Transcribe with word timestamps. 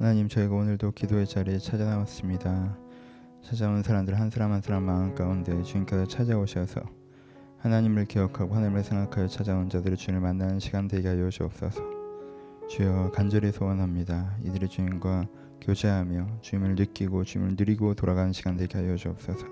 하나님 0.00 0.28
저희가 0.28 0.54
오늘도 0.54 0.92
기도의 0.92 1.26
자리에 1.26 1.58
찾아 1.58 1.84
나왔습니다. 1.84 2.74
찾아온 3.42 3.82
사람들 3.82 4.18
한 4.18 4.30
사람 4.30 4.50
한 4.50 4.62
사람 4.62 4.84
마음 4.84 5.14
가운데 5.14 5.62
주님께서 5.62 6.06
찾아오셔서 6.06 6.80
하나님을 7.58 8.06
기억하고 8.06 8.54
하나님을 8.54 8.82
생각하여 8.82 9.28
찾아온 9.28 9.68
자들의 9.68 9.98
주님을 9.98 10.22
만나는 10.22 10.58
시간 10.58 10.88
되게 10.88 11.08
하여 11.08 11.28
주옵소서. 11.28 11.82
주여 12.66 13.10
간절히 13.12 13.52
소원합니다. 13.52 14.38
이들의 14.42 14.70
주님과 14.70 15.26
교제하며 15.60 16.38
주님을 16.40 16.76
느끼고 16.76 17.24
주님을 17.24 17.56
누리고 17.58 17.92
돌아가는 17.92 18.32
시간 18.32 18.56
되게 18.56 18.78
하여 18.78 18.96
주옵소서. 18.96 19.46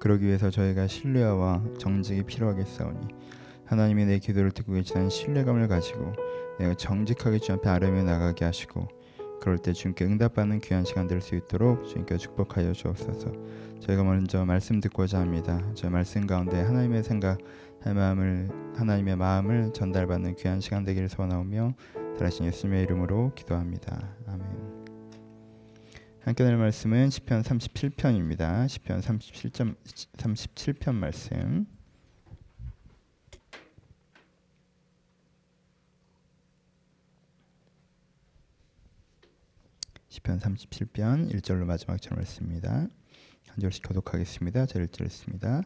그러기 0.00 0.24
위해서 0.24 0.48
저희가 0.48 0.86
신뢰와 0.86 1.62
정직이 1.78 2.22
필요하겠사오니 2.22 3.08
하나님이 3.66 4.06
내 4.06 4.20
기도를 4.20 4.52
듣고 4.52 4.72
계시다는 4.72 5.10
신뢰감을 5.10 5.68
가지고 5.68 6.14
내가 6.58 6.72
정직하게 6.72 7.40
주 7.40 7.52
앞에 7.52 7.68
아뢰며 7.68 8.04
나가게 8.04 8.46
하시고 8.46 8.88
그럴 9.40 9.58
때 9.58 9.72
주님께 9.72 10.04
응답받는 10.04 10.60
귀한 10.60 10.84
시간 10.84 11.06
될 11.06 11.20
수 11.20 11.34
있도록 11.34 11.86
주님께 11.88 12.16
축복하여 12.16 12.72
주옵소서. 12.72 13.32
저희가 13.80 14.04
먼저 14.04 14.44
말씀 14.44 14.80
듣고자 14.80 15.20
합니다. 15.20 15.60
저 15.74 15.90
말씀 15.90 16.26
가운데 16.26 16.60
하나님의 16.62 17.02
생각, 17.02 17.38
마음을 17.84 18.48
하나님의 18.76 19.16
마음을 19.16 19.72
전달받는 19.72 20.36
귀한 20.36 20.60
시간 20.60 20.84
되기를 20.84 21.08
소원하오며 21.08 21.74
달하신 22.18 22.46
예수님의 22.46 22.82
이름으로 22.84 23.32
기도합니다. 23.34 24.16
아멘. 24.26 24.86
함께 26.20 26.42
날 26.42 26.56
말씀은 26.56 27.10
시편 27.10 27.42
37편입니다. 27.42 28.68
시편 28.68 29.00
37점 29.00 29.76
37편 30.16 30.94
말씀. 30.94 31.75
시편 40.26 40.40
37편 40.40 41.32
1절로 41.34 41.64
마지막 41.66 42.02
절 42.02 42.16
말씀입니다. 42.16 42.68
한 42.68 43.60
절씩 43.60 43.84
교독하겠습니다. 43.86 44.66
절 44.66 44.84
1절 44.88 45.06
있습니다. 45.06 45.62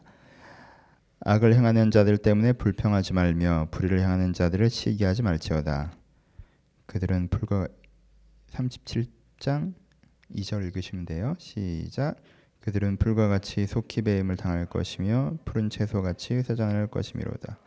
악을 1.21 1.55
행하는 1.55 1.89
자들 1.89 2.19
때문에 2.19 2.53
불평하지 2.53 3.13
말며 3.13 3.69
불의를 3.71 3.99
행하는 3.99 4.33
자들을 4.33 4.69
시기하지 4.69 5.23
말지어다. 5.23 5.93
그들은 6.85 7.29
불과 7.29 7.67
37장 8.51 9.73
2절 10.35 10.63
읽으시면 10.65 11.05
돼요. 11.05 11.33
시작. 11.39 12.17
그들은 12.59 12.97
불과 12.97 13.27
같이 13.27 13.65
속히 13.65 14.03
배임을 14.03 14.37
당할 14.37 14.67
것이며 14.67 15.37
푸른 15.43 15.71
채소 15.71 16.03
같이 16.03 16.43
세잔할 16.43 16.85
것이미로다. 16.85 17.57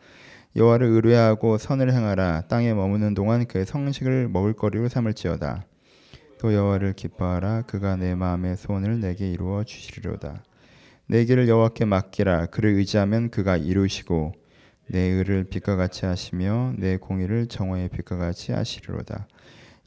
여호와를 0.55 0.87
의뢰하고 0.87 1.57
선을 1.57 1.91
행하라. 1.91 2.43
땅에 2.47 2.73
머무는 2.73 3.13
동안 3.13 3.45
그의 3.45 3.65
성식을 3.65 4.29
먹을 4.29 4.53
거리로 4.53 4.87
삼을지어다. 4.87 5.65
또 6.45 6.53
여호와를 6.53 6.93
기뻐하라. 6.93 7.63
그가 7.63 7.95
네 7.95 8.13
마음의 8.13 8.55
소원을 8.57 8.99
네게 8.99 9.31
이루어 9.31 9.63
주시리로다. 9.63 10.43
네 11.07 11.25
길을 11.25 11.47
여호와께 11.47 11.85
맡기라. 11.85 12.45
그를 12.51 12.75
의지하면 12.75 13.31
그가 13.31 13.57
이루시고 13.57 14.31
네 14.89 14.99
의를 14.99 15.45
빛과 15.45 15.75
같이 15.75 16.05
하시며 16.05 16.73
네 16.77 16.97
공의를 16.97 17.47
정오의 17.47 17.89
빛과 17.89 18.17
같이 18.17 18.51
하시리로다. 18.51 19.27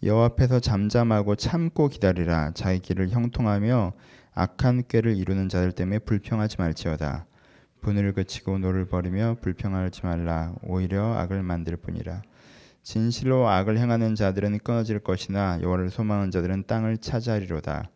여호와 0.03 0.25
앞에서 0.27 0.59
잠잠하고 0.59 1.37
참고 1.37 1.87
기다리라. 1.87 2.51
자기 2.55 2.81
길이 2.81 3.11
형통하며 3.11 3.93
악한 4.35 4.83
꾀를 4.89 5.17
이루는 5.17 5.49
자들 5.49 5.71
때문에 5.71 6.01
불평하지 6.01 6.57
말지어다. 6.59 7.27
분을 7.83 8.15
그치고 8.15 8.59
노를 8.59 8.87
버리며 8.87 9.37
불평하지 9.43 10.01
말라. 10.03 10.57
오히려 10.65 11.15
악을 11.19 11.41
만들 11.45 11.77
뿐이라. 11.77 12.21
진실로 12.89 13.47
악을 13.47 13.77
행하는 13.77 14.15
자들은 14.15 14.61
끊어질 14.61 14.99
것이나 15.01 15.59
여호와를 15.61 15.91
소망하는 15.91 16.31
자들은 16.31 16.65
땅을 16.67 16.97
차지하리로다. 16.97 17.91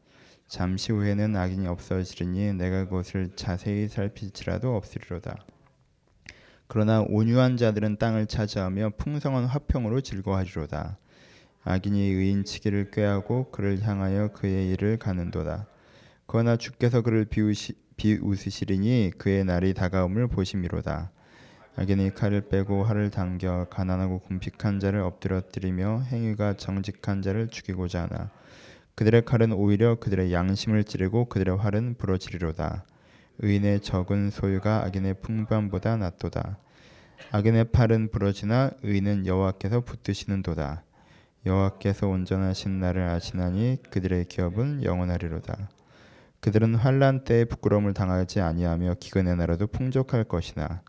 잠시 0.49 0.93
후에는 0.93 1.35
악인이 1.35 1.67
없어지리니 1.67 2.53
내가 2.53 2.85
그것을 2.85 3.31
자세히 3.35 3.89
살필지라도 3.89 4.77
없으리로다. 4.77 5.47
그러나 6.67 7.01
온유한 7.09 7.57
자들은 7.57 7.97
땅을 7.97 8.27
차지하며 8.27 8.91
풍성한 8.99 9.47
화평으로 9.47 10.03
즐거워하리로다. 10.03 10.99
악인이 11.65 11.99
의인 11.99 12.45
치기를 12.45 12.91
꾀하고 12.91 13.51
그를 13.51 13.81
향하여 13.81 14.33
그의 14.33 14.73
일을 14.73 14.99
가는도다. 14.99 15.69
그러나 16.27 16.59
주께서 16.59 17.01
그를 17.01 17.25
비우시, 17.25 17.73
비웃으시리니 17.97 19.13
그의 19.17 19.47
날이 19.47 19.73
다가옴을 19.73 20.29
보심이로다. 20.29 21.13
악인이 21.77 22.15
칼을 22.15 22.49
빼고 22.49 22.85
활을 22.85 23.11
당겨 23.11 23.67
가난하고 23.71 24.19
궁핍한 24.21 24.79
자를 24.79 25.01
엎드러뜨리며 25.01 26.03
행위가 26.03 26.55
정직한 26.57 27.23
자를 27.23 27.49
죽이고자 27.49 28.03
하나 28.03 28.31
그들의 28.95 29.25
칼은 29.25 29.53
오히려 29.53 29.95
그들의 29.95 30.33
양심을 30.33 30.85
찌르고 30.85 31.27
그들의 31.27 31.57
활은 31.57 31.95
부러지리로다. 31.97 32.85
의인의 33.39 33.81
적은 33.81 34.31
소유가 34.31 34.85
악인의 34.85 35.21
풍부함보다 35.23 35.97
낫도다. 35.97 36.59
악인의 37.31 37.73
팔은 37.73 38.11
부러지나 38.11 38.71
의인은 38.83 39.27
여호와께서 39.27 39.81
붙드시는도다. 39.81 40.85
여호와께서 41.47 42.07
온전하신 42.07 42.81
나를 42.81 43.09
아시나니 43.09 43.79
그들의 43.91 44.27
기업은 44.27 44.85
영원하리로다. 44.85 45.71
그들은 46.41 46.75
환란 46.75 47.25
때에 47.25 47.47
부끄러움을 47.47 47.95
당하지 47.95 48.41
아니하며 48.41 48.97
기근의 49.01 49.37
나라도 49.37 49.67
풍족할 49.69 50.25
것이나 50.25 50.83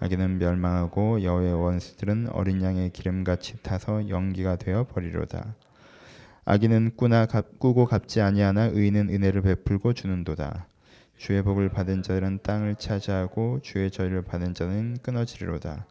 악인은 0.00 0.38
멸망하고 0.38 1.22
여호의 1.22 1.54
원수들은 1.54 2.28
어린 2.30 2.62
양의 2.62 2.90
기름같이 2.90 3.62
타서 3.62 4.08
연기가 4.08 4.56
되어 4.56 4.84
버리로다. 4.84 5.54
악인은 6.44 6.92
꾸나 6.96 7.26
갚, 7.26 7.58
꾸고 7.58 7.86
갚지 7.86 8.20
아니하나 8.20 8.66
의인은 8.66 9.08
은혜를 9.08 9.42
베풀고 9.42 9.94
주는도다. 9.94 10.66
주의 11.16 11.42
복을 11.42 11.70
받은 11.70 12.02
자들은 12.02 12.40
땅을 12.42 12.74
차지하고 12.76 13.60
주의 13.62 13.90
저희를 13.90 14.22
받은 14.22 14.52
자는 14.54 14.98
끊어지리로다. 15.02 15.86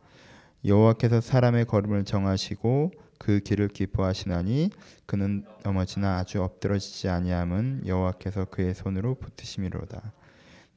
여호와께서 0.65 1.21
사람의 1.21 1.65
걸음을 1.65 2.05
정하시고 2.05 2.91
그 3.17 3.39
길을 3.39 3.69
기뻐하시나니 3.69 4.69
그는 5.05 5.45
넘어지나 5.63 6.17
아주 6.17 6.43
엎드러지지 6.43 7.09
아니함은 7.09 7.83
여호와께서 7.87 8.45
그의 8.45 8.73
손으로 8.73 9.15
붙으심이로다. 9.15 10.11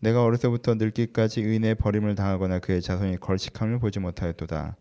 내가 0.01 0.23
어려서부터 0.23 0.75
늙기까지 0.75 1.41
의인의 1.41 1.77
버림을 1.77 2.15
당하거나 2.15 2.59
그의 2.59 2.83
자손이 2.83 3.17
걸식함을 3.19 3.79
보지 3.79 3.99
못하였도다. 3.99 4.77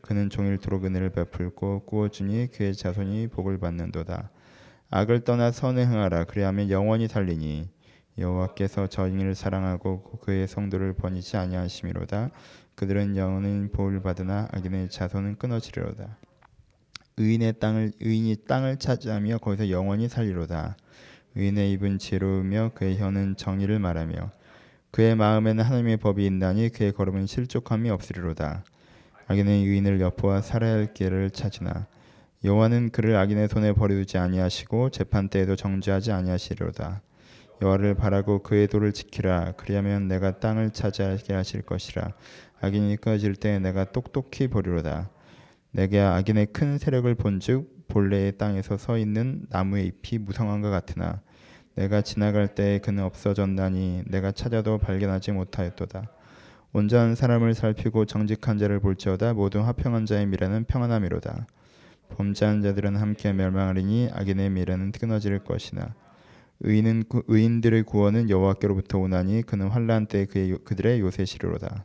그는 0.00 0.28
종일토록 0.28 0.84
은혜를 0.84 1.10
베풀고 1.10 1.84
꾸어주니 1.86 2.48
그의 2.52 2.74
자손이 2.74 3.28
복을 3.28 3.58
받는도다. 3.58 4.30
악을 4.90 5.20
떠나 5.20 5.50
선을 5.50 5.86
행하라 5.86 6.24
그리하면 6.24 6.70
영원히 6.70 7.08
살리니 7.08 7.68
여호와께서 8.18 8.86
저인을 8.88 9.34
사랑하고 9.34 10.02
그의 10.22 10.48
성도를 10.48 10.94
번이지 10.94 11.36
아니하심이로다. 11.36 12.30
그들은 12.74 13.16
영원히 13.16 13.68
복을 13.68 14.00
받으나 14.02 14.48
악인의 14.52 14.90
자손은 14.90 15.36
끊어지리로다. 15.36 16.18
의인의 17.18 17.58
땅을 17.60 17.92
의인이 18.00 18.44
땅을 18.46 18.78
차지하며 18.78 19.38
거기서 19.38 19.70
영원히 19.70 20.08
살리로다. 20.08 20.76
의인의 21.34 21.72
입은 21.72 21.98
지혜로우며 21.98 22.72
그의 22.74 22.98
혀는 22.98 23.36
정의를 23.36 23.78
말하며 23.78 24.30
그의 24.90 25.14
마음에는 25.14 25.64
하나님의 25.64 25.98
법이 25.98 26.24
있나니 26.26 26.70
그의 26.70 26.92
걸음은 26.92 27.26
실족함이 27.26 27.90
없으리로다. 27.90 28.64
악인은 29.28 29.52
의인을 29.52 30.00
엿보아 30.00 30.40
살아야 30.40 30.74
할 30.74 30.94
길을 30.94 31.30
찾으나 31.30 31.86
여호와는 32.44 32.90
그를 32.90 33.16
악인의 33.16 33.48
손에 33.48 33.72
버려두지 33.72 34.18
아니하시고 34.18 34.90
재판 34.90 35.28
때에도 35.28 35.56
정죄하지 35.56 36.12
아니하시리로다. 36.12 37.02
여호와를 37.62 37.94
바라고 37.94 38.42
그의 38.42 38.68
도를 38.68 38.92
지키라. 38.92 39.54
그리하면 39.56 40.08
내가 40.08 40.38
땅을 40.38 40.70
차지하게 40.70 41.34
하실 41.34 41.62
것이라. 41.62 42.12
악인이 42.60 42.96
끊어질 42.98 43.34
때 43.34 43.58
내가 43.58 43.84
똑똑히 43.84 44.48
보리로다. 44.48 45.10
내게 45.72 46.00
악인의 46.00 46.46
큰 46.52 46.78
세력을 46.78 47.12
본즉 47.16 47.88
본래의 47.88 48.38
땅에서 48.38 48.76
서 48.76 48.98
있는 48.98 49.46
나무의 49.50 49.86
잎이 49.86 50.18
무성한것 50.22 50.70
같으나 50.70 51.20
내가 51.76 52.00
지나갈 52.00 52.48
때 52.48 52.80
그는 52.82 53.04
없어졌나니 53.04 54.04
내가 54.06 54.32
찾아도 54.32 54.78
발견하지 54.78 55.32
못하였도다. 55.32 56.10
온전한 56.72 57.14
사람을 57.14 57.54
살피고 57.54 58.06
정직한 58.06 58.58
자를 58.58 58.80
볼지어다 58.80 59.34
모든 59.34 59.62
화평한 59.62 60.06
자의 60.06 60.26
미래는 60.26 60.64
평안함이로다. 60.64 61.46
범죄한 62.16 62.62
자들은 62.62 62.96
함께 62.96 63.32
멸망하리니 63.32 64.10
악인의 64.12 64.50
미래는 64.50 64.92
끊어질 64.92 65.38
것이나 65.40 65.94
의인은 66.60 67.04
의인들의 67.28 67.82
구원은 67.82 68.30
여호와께로부터 68.30 68.98
오나니 68.98 69.42
그는 69.42 69.68
환란 69.68 70.06
때 70.06 70.24
그의 70.24 70.58
그들의 70.64 71.00
요새시로다. 71.00 71.84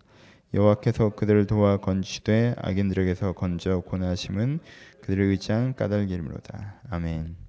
여호와께서 0.53 1.15
그들을 1.15 1.47
도와 1.47 1.77
건지되 1.77 2.55
악인들에게서 2.57 3.33
건져 3.33 3.81
고나심은 3.81 4.59
그들을 5.01 5.25
의지한 5.25 5.75
까닭이므로다. 5.75 6.81
아멘. 6.89 7.40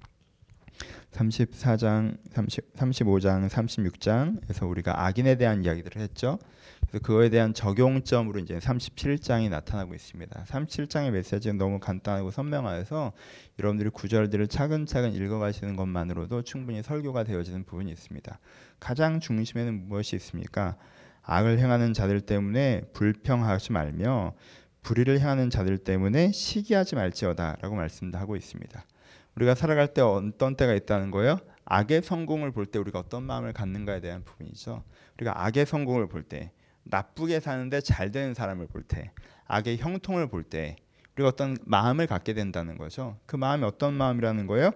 34장, 1.13 2.17
30, 2.31 2.73
35장, 2.73 3.47
36장에서 3.49 4.69
우리가 4.69 5.05
악인에 5.05 5.35
대한 5.35 5.63
이야기들을 5.63 6.01
했죠. 6.01 6.39
그래서 6.87 7.03
그거에 7.03 7.29
대한 7.29 7.53
적용점으로 7.53 8.39
이제 8.39 8.57
37장이 8.59 9.49
나타나고 9.49 9.95
있습니다. 9.95 10.43
37장의 10.43 11.11
메시지는 11.11 11.57
너무 11.57 11.79
간단하고 11.79 12.31
선명하여서 12.31 13.13
여러분들이 13.59 13.89
구절들을 13.89 14.47
차근차근 14.47 15.13
읽어가시는 15.13 15.75
것만으로도 15.75 16.41
충분히 16.43 16.83
설교가 16.83 17.23
되어지는 17.23 17.63
부분이 17.63 17.91
있습니다. 17.91 18.39
가장 18.79 19.19
중심에는 19.19 19.87
무엇이 19.87 20.15
있습니까? 20.17 20.75
악을 21.23 21.57
행하는 21.59 21.93
자들 21.93 22.21
때문에 22.21 22.81
불평하지 22.93 23.71
말며 23.71 24.33
불의를 24.81 25.19
행하는 25.19 25.49
자들 25.49 25.77
때문에 25.77 26.31
시기하지 26.31 26.95
말지어다라고 26.95 27.75
말씀하고 27.75 28.35
있습니다. 28.35 28.85
우리가 29.35 29.55
살아갈 29.55 29.93
때 29.93 30.01
어떤 30.01 30.55
때가 30.55 30.73
있다는 30.73 31.11
거예요? 31.11 31.39
악의 31.65 32.03
성공을 32.03 32.51
볼 32.51 32.65
때 32.65 32.79
우리가 32.79 32.99
어떤 32.99 33.23
마음을 33.23 33.53
갖는가에 33.53 33.99
대한 34.01 34.23
부분이죠. 34.23 34.83
우리가 35.17 35.45
악의 35.45 35.65
성공을 35.65 36.07
볼 36.07 36.23
때, 36.23 36.51
나쁘게 36.83 37.39
사는데 37.39 37.81
잘 37.81 38.11
되는 38.11 38.33
사람을 38.33 38.67
볼 38.67 38.83
때, 38.83 39.11
악의 39.45 39.77
형통을 39.77 40.27
볼 40.27 40.43
때, 40.43 40.75
우리가 41.15 41.29
어떤 41.29 41.57
마음을 41.63 42.07
갖게 42.07 42.33
된다는 42.33 42.77
거죠. 42.77 43.17
그 43.25 43.35
마음이 43.35 43.63
어떤 43.63 43.93
마음이라는 43.93 44.47
거예요? 44.47 44.71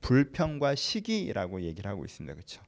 불평과 0.00 0.74
시기라고 0.74 1.62
얘기를 1.62 1.90
하고 1.90 2.04
있습니다. 2.04 2.34
그렇죠? 2.34 2.62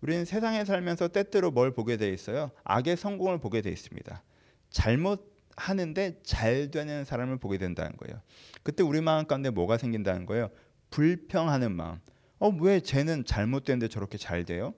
우리는 0.00 0.24
세상에 0.24 0.64
살면서 0.64 1.08
때때로 1.08 1.52
뭘 1.52 1.72
보게 1.72 1.96
돼 1.96 2.08
있어요? 2.10 2.50
악의 2.64 2.96
성공을 2.96 3.38
보게 3.38 3.60
돼 3.62 3.70
있습니다. 3.70 4.22
잘못 4.70 5.32
하는데 5.56 6.18
잘 6.24 6.70
되는 6.70 7.04
사람을 7.04 7.36
보게 7.36 7.58
된다는 7.58 7.96
거예요. 7.98 8.20
그때 8.62 8.82
우리 8.82 9.00
마음 9.00 9.26
가운데 9.26 9.50
뭐가 9.50 9.76
생긴다는 9.78 10.26
거예요? 10.26 10.48
불평하는 10.92 11.72
마음. 11.72 11.98
어, 12.38 12.48
왜 12.60 12.78
쟤는 12.78 13.24
잘못된데 13.24 13.88
저렇게 13.88 14.18
잘 14.18 14.44
돼요? 14.44 14.74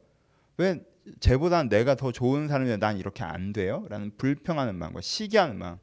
왜 0.57 0.83
쟤보다 1.21 1.65
내가 1.65 1.95
더 1.95 2.13
좋은 2.13 2.49
사람인데 2.49 2.79
난 2.79 2.97
이렇게 2.97 3.23
안 3.23 3.53
돼요? 3.53 3.85
라는 3.91 4.11
불평하는 4.17 4.77
마음과 4.77 5.03
시기하는 5.03 5.59
마음. 5.59 5.77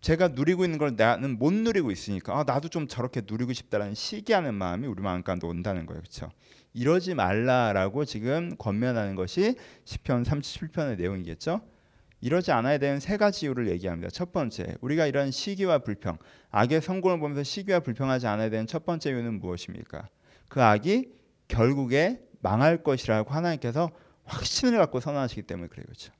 제가 0.00 0.28
누리고 0.28 0.64
있는 0.64 0.78
걸 0.78 0.94
나는 0.96 1.38
못 1.38 1.52
누리고 1.52 1.90
있으니까 1.90 2.38
아, 2.38 2.44
나도 2.44 2.68
좀 2.68 2.86
저렇게 2.86 3.22
누리고 3.26 3.52
싶다라는 3.52 3.94
시기하는 3.94 4.54
마음이 4.54 4.86
우리 4.86 5.02
마음 5.02 5.22
가운데 5.22 5.46
온다는 5.46 5.86
거예요. 5.86 6.00
그렇죠? 6.00 6.30
이러지 6.72 7.14
말라라고 7.14 8.04
지금 8.04 8.56
권면하는 8.56 9.16
것이 9.16 9.56
시편 9.84 10.22
37편의 10.22 10.98
내용이겠죠. 10.98 11.60
이러지 12.20 12.50
않아야 12.52 12.78
되는 12.78 12.98
세 12.98 13.16
가지 13.16 13.46
이유를 13.46 13.68
얘기합니다. 13.68 14.10
첫 14.10 14.32
번째, 14.32 14.76
우리가 14.80 15.06
이런 15.06 15.30
시기와 15.30 15.78
불평, 15.78 16.18
악의 16.50 16.80
성공을 16.80 17.20
보면서 17.20 17.42
시기와 17.42 17.80
불평하지 17.80 18.26
않아야 18.26 18.50
되는 18.50 18.66
첫 18.66 18.84
번째 18.84 19.10
이유는 19.10 19.40
무엇입니까? 19.40 20.08
그 20.48 20.62
악이 20.62 21.12
결국에 21.46 22.20
망할 22.40 22.82
것이라고 22.82 23.30
하나님께서 23.30 23.90
확신을 24.24 24.78
갖고 24.78 25.00
선언하시기 25.00 25.42
때문에 25.42 25.68
그래요. 25.68 25.84
그렇죠? 25.86 26.12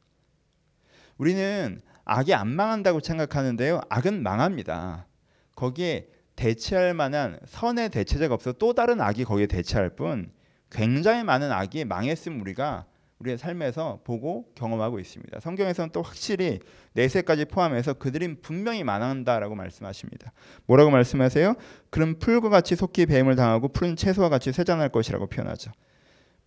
우리는 1.17 1.81
악이 2.05 2.33
안 2.33 2.49
망한다고 2.49 3.01
생각하는데요. 3.01 3.83
악은 3.89 4.23
망합니다. 4.23 5.07
거기에 5.55 6.09
대체할 6.37 6.95
만한 6.95 7.41
선의 7.47 7.91
대체제가 7.91 8.33
없어 8.33 8.53
또 8.53 8.73
다른 8.73 9.01
악이 9.01 9.25
거기에 9.25 9.47
대체할 9.47 9.91
뿐 9.91 10.31
굉장히 10.71 11.25
많은 11.25 11.51
악이 11.51 11.85
망했음 11.85 12.41
우리가 12.41 12.87
우리의 13.19 13.37
삶에서 13.37 14.01
보고 14.05 14.47
경험하고 14.55 15.01
있습니다. 15.01 15.41
성경에서는 15.41 15.91
또 15.91 16.03
확실히 16.03 16.61
내세까지 16.93 17.47
포함해서 17.47 17.95
그들이 17.95 18.41
분명히 18.41 18.85
망한다라고 18.85 19.57
말씀하십니다. 19.57 20.33
뭐라고 20.67 20.91
말씀하세요? 20.91 21.55
그럼 21.91 22.19
풀과 22.19 22.49
같이 22.49 22.77
속히 22.77 23.07
뱀을 23.07 23.35
당하고 23.35 23.69
푸른 23.69 23.97
채소와 23.97 24.29
같이 24.29 24.53
쇠잔할 24.53 24.91
것이라고 24.91 25.27
표현하죠. 25.27 25.73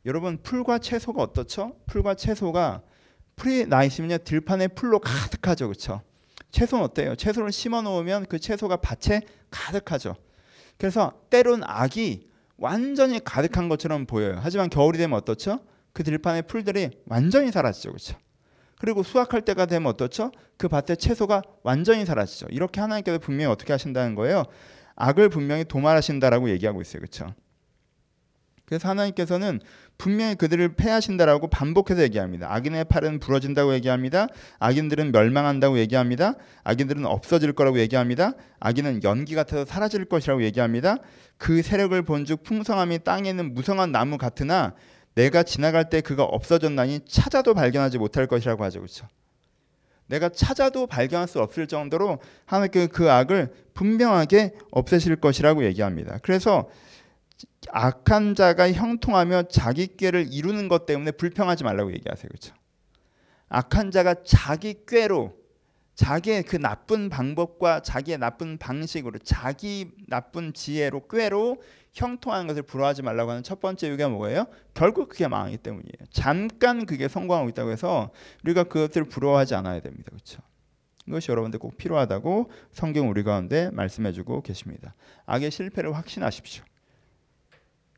여러분 0.05 0.41
풀과 0.41 0.79
채소가 0.79 1.21
어떻죠? 1.21 1.75
풀과 1.87 2.15
채소가 2.15 2.81
풀이 3.35 3.65
나 3.65 3.83
있으면 3.83 4.17
들판에 4.23 4.69
풀로 4.69 4.99
가득하죠, 4.99 5.67
그렇죠? 5.67 6.01
채소는 6.51 6.83
어때요? 6.85 7.15
채소를 7.15 7.51
심어 7.51 7.81
놓으면 7.81 8.25
그 8.27 8.39
채소가 8.39 8.77
밭에 8.77 9.21
가득하죠. 9.49 10.15
그래서 10.77 11.21
때론 11.29 11.63
악이 11.65 12.29
완전히 12.57 13.23
가득한 13.23 13.69
것처럼 13.69 14.05
보여요. 14.05 14.39
하지만 14.41 14.69
겨울이 14.69 14.97
되면 14.97 15.17
어떻죠? 15.17 15.59
그 15.93 16.03
들판의 16.03 16.43
풀들이 16.43 16.91
완전히 17.05 17.51
사라지죠. 17.51 17.89
그렇죠? 17.89 18.17
그리고 18.79 19.03
수확할 19.03 19.41
때가 19.41 19.67
되면 19.67 19.87
어떻죠? 19.87 20.31
그 20.57 20.67
밭의 20.67 20.97
채소가 20.97 21.43
완전히 21.63 22.05
사라지죠. 22.05 22.47
이렇게 22.49 22.81
하나님께서 22.81 23.19
분명히 23.19 23.51
어떻게 23.51 23.73
하신다는 23.73 24.15
거예요? 24.15 24.43
악을 24.95 25.29
분명히 25.29 25.63
도말하신다라고 25.65 26.49
얘기하고 26.49 26.81
있어요. 26.81 27.01
그렇죠? 27.01 27.33
그래서 28.65 28.87
하나님께서는 28.87 29.59
분명히 29.97 30.33
그들을 30.35 30.75
패하신다라고 30.75 31.49
반복해서 31.49 32.01
얘기합니다. 32.03 32.53
악인의 32.53 32.85
팔은 32.85 33.19
부러진다고 33.19 33.73
얘기합니다. 33.73 34.27
악인들은 34.59 35.11
멸망한다고 35.11 35.77
얘기합니다. 35.77 36.35
악인들은 36.63 37.05
없어질 37.05 37.51
거라고 37.51 37.79
얘기합니다. 37.79 38.31
악인은 38.61 39.03
연기 39.03 39.35
같아서 39.35 39.65
사라질 39.65 40.05
것이라고 40.05 40.43
얘기합니다. 40.43 40.97
그 41.37 41.61
세력을 41.61 42.01
본즉 42.01 42.43
풍성함이 42.43 42.99
땅에 43.03 43.29
있는 43.29 43.53
무성한 43.53 43.91
나무 43.91 44.17
같으나 44.17 44.73
내가 45.15 45.43
지나갈 45.43 45.89
때 45.89 46.01
그가 46.01 46.23
없어졌나니 46.23 47.01
찾아도 47.05 47.53
발견하지 47.53 47.97
못할 47.97 48.27
것이라고 48.27 48.63
하죠. 48.65 48.79
그렇죠? 48.79 49.07
내가 50.07 50.29
찾아도 50.29 50.87
발견할 50.87 51.27
수 51.27 51.39
없을 51.39 51.67
정도로 51.67 52.19
하나님께 52.45 52.87
그 52.87 53.09
악을 53.09 53.53
분명하게 53.73 54.53
없애실 54.71 55.15
것이라고 55.17 55.63
얘기합니다. 55.65 56.19
그래서 56.21 56.69
악한 57.69 58.35
자가 58.35 58.71
형통하며 58.71 59.43
자기 59.43 59.95
꾀를 59.95 60.27
이루는 60.31 60.67
것 60.67 60.85
때문에 60.85 61.11
불평하지 61.11 61.63
말라고 61.63 61.93
얘기하세요. 61.93 62.27
그렇죠? 62.27 62.53
악한 63.49 63.91
자가 63.91 64.15
자기 64.25 64.85
꾀로 64.85 65.33
자기의 65.95 66.43
그 66.43 66.55
나쁜 66.55 67.09
방법과 67.09 67.81
자기의 67.81 68.17
나쁜 68.17 68.57
방식으로 68.57 69.19
자기 69.19 69.91
나쁜 70.07 70.53
지혜로 70.53 71.07
꾀로 71.07 71.61
형통하는 71.91 72.47
것을 72.47 72.63
부러워하지 72.63 73.01
말라고 73.01 73.31
하는 73.31 73.43
첫 73.43 73.59
번째 73.59 73.87
이유가 73.87 74.07
뭐예요? 74.07 74.45
결국 74.73 75.09
그게 75.09 75.27
망하기 75.27 75.57
때문이에요. 75.57 76.07
잠깐 76.09 76.85
그게 76.85 77.07
성공하고 77.07 77.49
있다고 77.49 77.71
해서 77.71 78.11
우리가 78.43 78.63
그것들을 78.63 79.07
부러워하지 79.09 79.55
않아야 79.55 79.81
됩니다. 79.81 80.09
그렇죠? 80.09 80.41
이것이 81.07 81.31
여러분들 81.31 81.59
꼭 81.59 81.77
필요하다고 81.77 82.49
성경 82.71 83.09
우리 83.09 83.23
가운데 83.23 83.69
말씀해주고 83.71 84.41
계십니다. 84.43 84.95
악의 85.25 85.51
실패를 85.51 85.93
확신하십시오. 85.95 86.63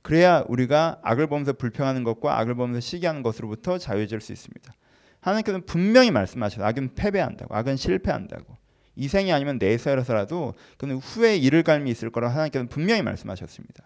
그래야 0.01 0.43
우리가 0.47 0.99
악을 1.03 1.27
보면서 1.27 1.53
불평하는 1.53 2.03
것과 2.03 2.39
악을 2.39 2.55
보면서 2.55 2.79
시기하는 2.79 3.23
것으로부터 3.23 3.77
자유해질 3.77 4.21
수 4.21 4.33
있습니다. 4.33 4.73
하나님께서는 5.21 5.65
분명히 5.65 6.11
말씀하셔요. 6.11 6.65
악은 6.65 6.95
패배한다고, 6.95 7.55
악은 7.55 7.77
실패한다고. 7.77 8.57
이 8.95 9.07
생이 9.07 9.31
아니면 9.31 9.57
내세라서라도 9.57 10.53
그는 10.77 10.97
후에 10.97 11.37
이를 11.37 11.63
갈미 11.63 11.89
있을 11.89 12.09
거라 12.09 12.29
하나님께서는 12.29 12.67
분명히 12.67 13.01
말씀하셨습니다. 13.01 13.83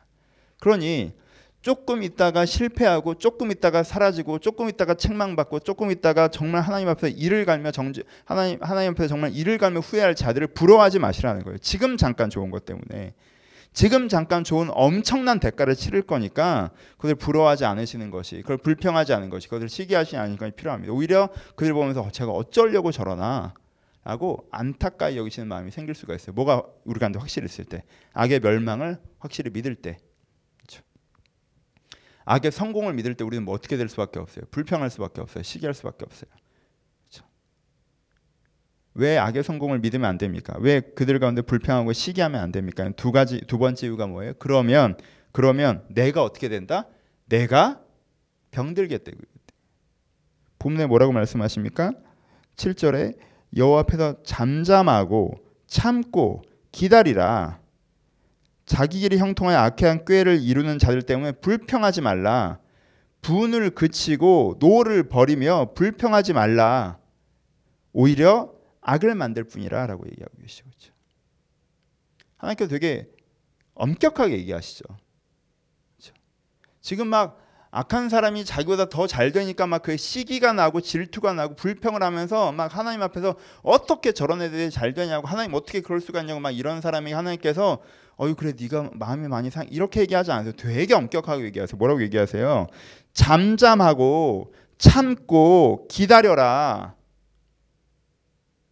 그러니 0.60 1.14
조금 1.62 2.04
있다가 2.04 2.46
실패하고 2.46 3.16
조금 3.16 3.52
있다가 3.52 3.84
사라지고 3.84 4.40
조금 4.40 4.70
있다가 4.70 4.94
책망받고 4.94 5.60
조금 5.60 5.92
있다가 5.92 6.30
정말 6.30 6.62
하나님 6.62 6.88
앞에 6.88 7.10
이를 7.10 7.46
갈며 7.46 7.72
정지 7.72 8.04
하나님 8.26 8.60
하나님 8.62 8.92
앞에 8.92 9.08
정말 9.08 9.34
이를 9.34 9.58
갈며 9.58 9.80
후회할 9.80 10.16
자들을 10.16 10.48
부러워하지 10.48 11.00
마시라는 11.00 11.44
거예요. 11.44 11.58
지금 11.58 11.98
잠깐 11.98 12.30
좋은 12.30 12.52
것 12.52 12.64
때문에 12.66 13.14
지금 13.74 14.08
잠깐 14.08 14.44
좋은 14.44 14.70
엄청난 14.72 15.40
대가를 15.40 15.76
치를 15.76 16.04
거니까 16.04 16.72
그들 16.98 17.16
부러워하지 17.16 17.66
않으시는 17.66 18.12
것이 18.12 18.42
그걸 18.42 18.58
불평하지 18.58 19.14
않은 19.14 19.30
것이 19.30 19.50
그들 19.50 19.68
시기하시지 19.68 20.16
않은 20.16 20.38
것이 20.38 20.52
필요합니다. 20.54 20.94
오히려 20.94 21.30
그들 21.56 21.74
보면서 21.74 22.10
제가 22.12 22.32
어쩌려고 22.32 22.92
저러나 22.92 23.54
라고 24.04 24.48
안타까이 24.52 25.18
여기시는 25.18 25.50
마음이 25.50 25.72
생길 25.72 25.94
수가 25.94 26.16
있어요. 26.16 26.34
뭐가 26.34 26.64
우리 26.86 26.98
가운데 26.98 27.20
확실히 27.20 27.46
있을 27.46 27.66
때 27.66 27.84
악의 28.14 28.40
멸망을 28.40 29.00
확실히 29.20 29.52
믿을 29.52 29.76
때? 29.76 29.98
악의 32.30 32.52
성공을 32.52 32.94
믿을 32.94 33.16
때 33.16 33.24
우리는 33.24 33.46
뭐 33.46 33.56
어떻게 33.56 33.78
될 33.78 33.88
수밖에 33.88 34.20
없어요. 34.20 34.44
불평할 34.52 34.90
수밖에 34.90 35.22
없어요. 35.22 35.44
시기할 35.44 35.74
수밖에 35.74 36.04
없어요. 36.04 36.30
그렇죠? 37.08 37.26
왜 38.96 39.18
악의 39.18 39.44
성공을 39.44 39.80
믿으면 39.80 40.10
안 40.10 40.18
됩니까? 40.18 40.54
왜 40.60 40.82
그들 40.82 41.20
가운데 41.20 41.42
불평하고 41.42 41.94
시기하면 41.94 42.42
안 42.42 42.52
됩니까? 42.52 42.90
두 42.98 43.14
가지 43.14 43.40
두 43.48 43.58
번째 43.58 43.88
이유가 43.88 44.08
뭐예요? 44.08 44.34
그러면 44.40 44.98
그러면 45.32 45.86
내가 45.90 46.22
어떻게 46.22 46.50
된다? 46.50 46.88
내가 47.28 47.82
병들겠다. 48.52 49.12
본문에 50.60 50.86
뭐라고 50.86 51.14
말씀하십니까? 51.14 51.94
7절에 52.58 53.18
여호와 53.56 53.82
앞에서 53.82 54.22
잠잠하고 54.24 55.36
참고 55.66 56.42
기다리라. 56.74 57.62
자기 58.68 59.00
길이 59.00 59.18
형통하여 59.18 59.58
악한 59.58 60.04
꾀를 60.06 60.42
이루는 60.42 60.78
자들 60.78 61.02
때문에 61.02 61.32
불평하지 61.32 62.02
말라. 62.02 62.60
분을 63.22 63.72
그치고 63.72 64.58
노를 64.60 65.08
버리며 65.08 65.72
불평하지 65.74 66.34
말라. 66.34 67.00
오히려 67.94 68.54
악을 68.82 69.16
만들 69.16 69.46
뿐이라라고 69.46 70.06
얘기하고 70.12 70.38
계시죠. 70.42 70.66
그렇죠? 70.66 70.94
하나님께서 72.38 72.70
되게 72.70 73.10
엄격하게 73.74 74.38
얘기하시죠. 74.40 74.84
그렇죠? 75.98 76.14
지금 76.82 77.08
막 77.08 77.40
악한 77.72 78.10
사람이 78.10 78.44
자기보다 78.44 78.90
더 78.90 79.08
잘 79.08 79.32
되니까 79.32 79.66
막 79.66 79.82
그 79.82 79.96
시기가 79.96 80.52
나고 80.52 80.82
질투가 80.82 81.34
나고 81.34 81.56
불평을 81.56 82.04
하면서 82.04 82.52
막 82.52 82.76
하나님 82.76 83.02
앞에서 83.02 83.36
어떻게 83.62 84.12
저런 84.12 84.42
애들이 84.42 84.70
잘 84.72 84.94
되냐고 84.94 85.26
하나님 85.26 85.54
어떻게 85.54 85.80
그럴 85.82 86.02
수가 86.02 86.22
있냐고 86.22 86.42
막 86.42 86.52
이런 86.52 86.82
사람이 86.82 87.14
하나님께서 87.14 87.80
어유 88.20 88.36
그래 88.36 88.54
네가 88.60 88.92
마음이 88.94 89.28
많이 89.28 89.50
상 89.50 89.68
이렇게 89.70 90.02
얘기하지 90.02 90.32
않으세요. 90.32 90.54
되게 90.54 90.94
엄격하게 90.94 91.44
얘기하세요. 91.46 91.78
뭐라고 91.78 92.02
얘기하세요? 92.02 92.68
잠잠하고 93.14 94.54
참고 94.78 95.88
기다려라. 95.90 96.96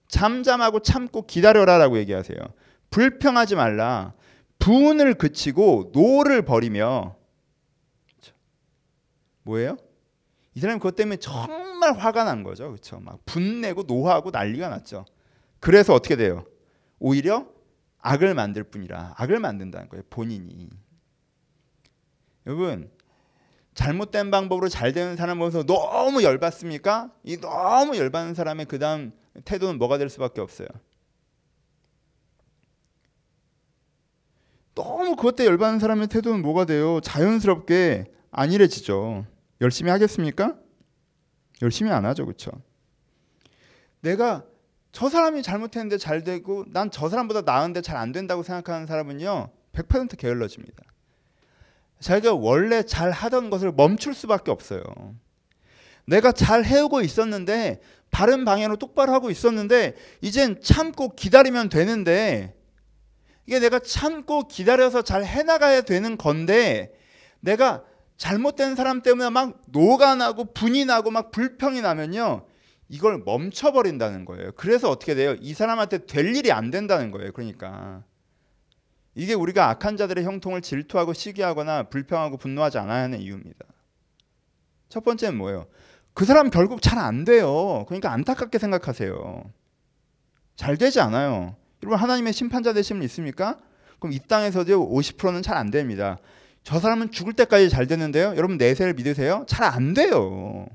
잠잠하고 0.07 0.79
참고 0.79 1.25
기다려라라고 1.25 1.97
얘기하세요. 1.99 2.37
불평하지 2.89 3.55
말라. 3.55 4.13
분을 4.59 5.15
그치고 5.15 5.91
노를 5.93 6.43
버리며 6.43 7.15
뭐예요? 9.43 9.77
이 10.55 10.59
사람이 10.59 10.79
그것 10.79 10.95
때문에 10.95 11.17
정말 11.17 11.93
화가 11.97 12.23
난 12.23 12.41
거죠. 12.43 12.69
그렇죠? 12.69 12.99
막 12.99 13.19
분내고 13.25 13.83
노하고 13.83 14.31
난리가 14.31 14.69
났죠. 14.69 15.05
그래서 15.59 15.93
어떻게 15.93 16.15
돼요? 16.15 16.45
오히려 16.97 17.45
악을 18.05 18.35
만들 18.35 18.63
뿐이라 18.63 19.15
악을 19.17 19.39
만든다는 19.39 19.89
거예요. 19.89 20.03
본인이. 20.11 20.69
여러분 22.45 22.91
잘못된 23.73 24.29
방법으로 24.29 24.69
잘 24.69 24.93
되는 24.93 25.15
사람 25.15 25.39
보면서 25.39 25.63
너무 25.63 26.21
열받습니까? 26.21 27.11
이 27.23 27.37
너무 27.37 27.97
열받는 27.97 28.35
사람의 28.35 28.67
그 28.67 28.77
다음 28.77 29.11
태도는 29.43 29.79
뭐가 29.79 29.97
될 29.97 30.09
수밖에 30.09 30.39
없어요. 30.39 30.67
너무 34.75 35.15
그것 35.15 35.35
때 35.35 35.45
열받는 35.45 35.79
사람의 35.79 36.07
태도는 36.07 36.43
뭐가 36.43 36.65
돼요? 36.65 36.99
자연스럽게 37.01 38.05
안일해지죠. 38.29 39.25
열심히 39.61 39.89
하겠습니까? 39.89 40.59
열심히 41.63 41.89
안 41.89 42.05
하죠, 42.05 42.25
그렇죠? 42.25 42.51
내가 44.01 44.45
저 44.95 45.09
사람이 45.09 45.43
잘못했는데 45.43 45.97
잘 45.97 46.23
되고 46.23 46.63
난 46.69 46.89
저 46.89 47.09
사람보다 47.09 47.41
나은데 47.41 47.81
잘 47.81 47.97
안 47.97 48.13
된다고 48.13 48.43
생각하는 48.43 48.87
사람은요, 48.87 49.49
100% 49.73 50.17
게을러집니다. 50.17 50.83
자기가 51.99 52.33
원래 52.35 52.81
잘 52.81 53.11
하던 53.11 53.49
것을 53.49 53.73
멈출 53.73 54.13
수밖에 54.13 54.51
없어요. 54.51 54.83
내가 56.05 56.31
잘 56.31 56.63
해오고 56.63 57.01
있었는데 57.01 57.81
바른 58.09 58.45
방향으로 58.45 58.77
똑바로 58.77 59.11
하고 59.11 59.29
있었는데 59.29 59.95
이젠 60.21 60.61
참고 60.61 61.09
기다리면 61.09 61.67
되는데 61.67 62.55
이게 63.47 63.59
내가 63.59 63.79
참고 63.79 64.47
기다려서 64.47 65.01
잘 65.01 65.25
해나가야 65.25 65.81
되는 65.81 66.17
건데 66.17 66.93
내가 67.41 67.83
잘못된 68.15 68.75
사람 68.75 69.01
때문에 69.01 69.29
막 69.29 69.61
노가 69.67 70.15
나고 70.15 70.53
분이 70.53 70.85
나고 70.85 71.11
막 71.11 71.31
불평이 71.31 71.81
나면요. 71.81 72.45
이걸 72.87 73.21
멈춰버린다는 73.25 74.25
거예요. 74.25 74.51
그래서 74.55 74.89
어떻게 74.89 75.15
돼요? 75.15 75.35
이 75.39 75.53
사람한테 75.53 76.05
될 76.05 76.35
일이 76.35 76.51
안 76.51 76.69
된다는 76.71 77.11
거예요. 77.11 77.31
그러니까. 77.31 78.03
이게 79.15 79.33
우리가 79.33 79.69
악한 79.69 79.97
자들의 79.97 80.23
형통을 80.25 80.61
질투하고 80.61 81.13
시기하거나 81.13 81.83
불평하고 81.83 82.37
분노하지 82.37 82.77
않아야 82.79 83.03
하는 83.03 83.21
이유입니다. 83.21 83.65
첫 84.89 85.03
번째는 85.03 85.37
뭐예요? 85.37 85.67
그 86.13 86.25
사람 86.25 86.49
결국 86.49 86.81
잘 86.81 86.99
안 86.99 87.25
돼요. 87.25 87.85
그러니까 87.87 88.11
안타깝게 88.11 88.57
생각하세요. 88.59 89.43
잘 90.55 90.77
되지 90.77 90.99
않아요. 91.01 91.55
여러분 91.83 91.99
하나님의 91.99 92.33
심판자 92.33 92.73
되심은 92.73 93.03
있습니까? 93.03 93.57
그럼 93.99 94.13
이 94.13 94.19
땅에서도 94.19 94.89
50%는 94.89 95.41
잘 95.41 95.57
안 95.57 95.71
됩니다. 95.71 96.17
저 96.63 96.79
사람은 96.79 97.11
죽을 97.11 97.33
때까지 97.33 97.69
잘 97.69 97.87
되는데요. 97.87 98.33
여러분 98.35 98.57
내세를 98.57 98.93
믿으세요? 98.93 99.45
잘 99.47 99.63
안 99.65 99.93
돼요. 99.93 100.67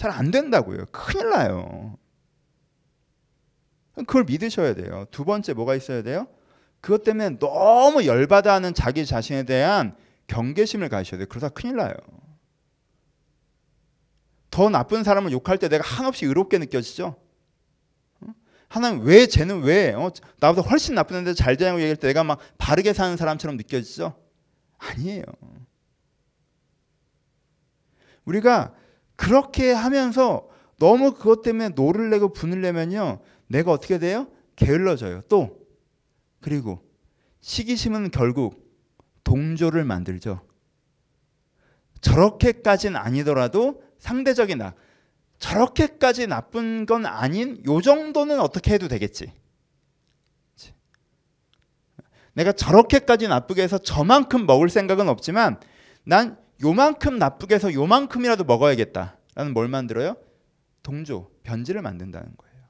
잘 0.00 0.10
안 0.10 0.30
된다고요. 0.30 0.86
큰일 0.92 1.28
나요. 1.28 1.98
그걸 3.94 4.24
믿으셔야 4.24 4.74
돼요. 4.74 5.06
두 5.10 5.26
번째 5.26 5.52
뭐가 5.52 5.74
있어야 5.74 6.02
돼요? 6.02 6.26
그것 6.80 7.04
때문에 7.04 7.38
너무 7.38 8.06
열받아 8.06 8.54
하는 8.54 8.72
자기 8.72 9.04
자신에 9.04 9.42
대한 9.42 9.94
경계심을 10.26 10.88
가지셔야 10.88 11.18
돼요. 11.18 11.26
그러다 11.28 11.50
큰일 11.50 11.76
나요. 11.76 11.92
더 14.50 14.70
나쁜 14.70 15.04
사람을 15.04 15.32
욕할 15.32 15.58
때 15.58 15.68
내가 15.68 15.84
한없이 15.86 16.24
의롭게 16.24 16.56
느껴지죠? 16.56 17.16
하나님 18.68 19.04
왜 19.04 19.26
쟤는 19.26 19.64
왜 19.64 19.92
어, 19.92 20.10
나보다 20.38 20.66
훨씬 20.66 20.94
나쁜데 20.94 21.34
잘 21.34 21.58
되냐고 21.58 21.78
얘기할 21.78 21.96
때 21.96 22.06
내가 22.06 22.24
막 22.24 22.38
바르게 22.56 22.94
사는 22.94 23.18
사람처럼 23.18 23.58
느껴지죠? 23.58 24.18
아니에요. 24.78 25.24
우리가 28.24 28.74
그렇게 29.20 29.70
하면서 29.70 30.48
너무 30.78 31.12
그것 31.12 31.42
때문에 31.42 31.68
노를 31.68 32.08
내고 32.08 32.32
분을 32.32 32.62
내면요. 32.62 33.20
내가 33.48 33.70
어떻게 33.70 33.98
돼요? 33.98 34.28
게을러져요. 34.56 35.20
또 35.28 35.60
그리고 36.40 36.82
시기심은 37.42 38.12
결국 38.12 38.66
동조를 39.22 39.84
만들죠. 39.84 40.40
저렇게까지는 42.00 42.96
아니더라도 42.98 43.82
상대적인 43.98 44.56
나 44.56 44.74
저렇게까지 45.38 46.26
나쁜 46.26 46.86
건 46.86 47.04
아닌 47.04 47.62
요 47.66 47.82
정도는 47.82 48.40
어떻게 48.40 48.72
해도 48.72 48.88
되겠지. 48.88 49.34
내가 52.32 52.52
저렇게까지 52.52 53.28
나쁘게 53.28 53.62
해서 53.62 53.76
저만큼 53.76 54.46
먹을 54.46 54.70
생각은 54.70 55.10
없지만 55.10 55.60
난 56.04 56.38
요만큼 56.62 57.18
나쁘게 57.18 57.54
해서 57.54 57.72
요만큼이라도 57.72 58.44
먹어야겠다라는 58.44 59.52
뭘 59.54 59.68
만들어요? 59.68 60.16
동조, 60.82 61.30
변질을 61.42 61.82
만든다는 61.82 62.36
거예요. 62.36 62.60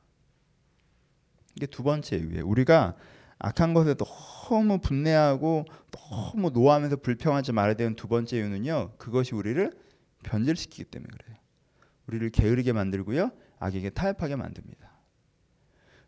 이게 1.57 1.67
두 1.67 1.83
번째 1.83 2.17
이유예요. 2.17 2.47
우리가 2.47 2.95
악한 3.39 3.75
것에 3.75 3.95
너무 3.95 4.79
분내하고 4.79 5.65
너무 5.91 6.51
노하면서 6.51 6.97
불평하지 6.97 7.53
말아야 7.53 7.75
되는 7.75 7.97
두 7.97 8.07
번째 8.07 8.37
이유는요. 8.37 8.93
그것이 8.99 9.35
우리를 9.35 9.73
변질시키기 10.23 10.85
때문에 10.85 11.11
그래요. 11.11 11.37
우리를 12.07 12.31
게으르게 12.31 12.73
만들고요. 12.73 13.31
악에게 13.59 13.91
타협하게 13.91 14.37
만듭니다. 14.37 14.91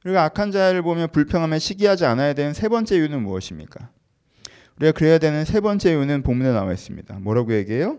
그리고 0.03 0.19
악한 0.19 0.51
자를 0.51 0.83
보면 0.83 1.11
불평하며 1.13 1.59
시기하지 1.59 2.05
않아야 2.07 2.35
되는 2.35 2.53
세 2.53 2.69
번째 2.69 2.97
이유는 2.97 3.23
무엇입니까? 3.23 3.91
우리가 4.77 4.93
그래야 4.93 5.19
되는 5.19 5.45
세 5.45 5.61
번째 5.61 5.91
이유는 5.91 6.23
본문에 6.23 6.51
나와 6.53 6.73
있습니다. 6.73 7.19
뭐라고 7.21 7.55
얘기해요? 7.55 7.99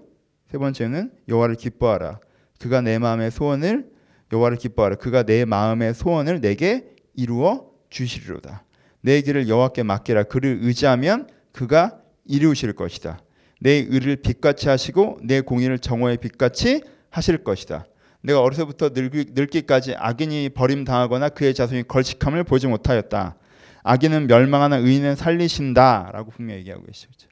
세 0.51 0.57
번째는 0.57 1.11
여호와를 1.27 1.55
기뻐하라. 1.55 2.19
그가 2.59 2.81
내 2.81 2.99
마음의 2.99 3.31
소원을 3.31 3.89
여호와를 4.31 4.57
기뻐하라. 4.57 4.95
그가 4.95 5.23
내 5.23 5.45
마음의 5.45 5.93
소원을 5.93 6.41
내게 6.41 6.93
이루어 7.15 7.69
주시리로다. 7.89 8.63
내 9.01 9.21
길을 9.21 9.47
여호와께 9.47 9.83
맡기라. 9.83 10.23
그를 10.23 10.59
의지하면 10.61 11.27
그가 11.51 11.99
이루실 12.25 12.73
것이다. 12.73 13.19
내 13.59 13.71
의를 13.71 14.17
빛같이 14.17 14.69
하시고 14.69 15.19
내 15.23 15.41
공의를 15.41 15.79
정오의 15.79 16.17
빛같이 16.17 16.83
하실 17.09 17.43
것이다. 17.43 17.85
내가 18.21 18.41
어려서부터 18.41 18.89
늙기, 18.93 19.27
늙기까지 19.33 19.95
악인이 19.97 20.49
버림당하거나 20.49 21.29
그의 21.29 21.53
자손이 21.53 21.83
걸식함을 21.87 22.45
보지 22.45 22.67
못하였다. 22.67 23.35
악인은 23.83 24.27
멸망하나 24.27 24.77
의인은 24.77 25.15
살리신다라고 25.15 26.31
분명히 26.31 26.61
얘기하고 26.61 26.83
계시죠. 26.85 27.29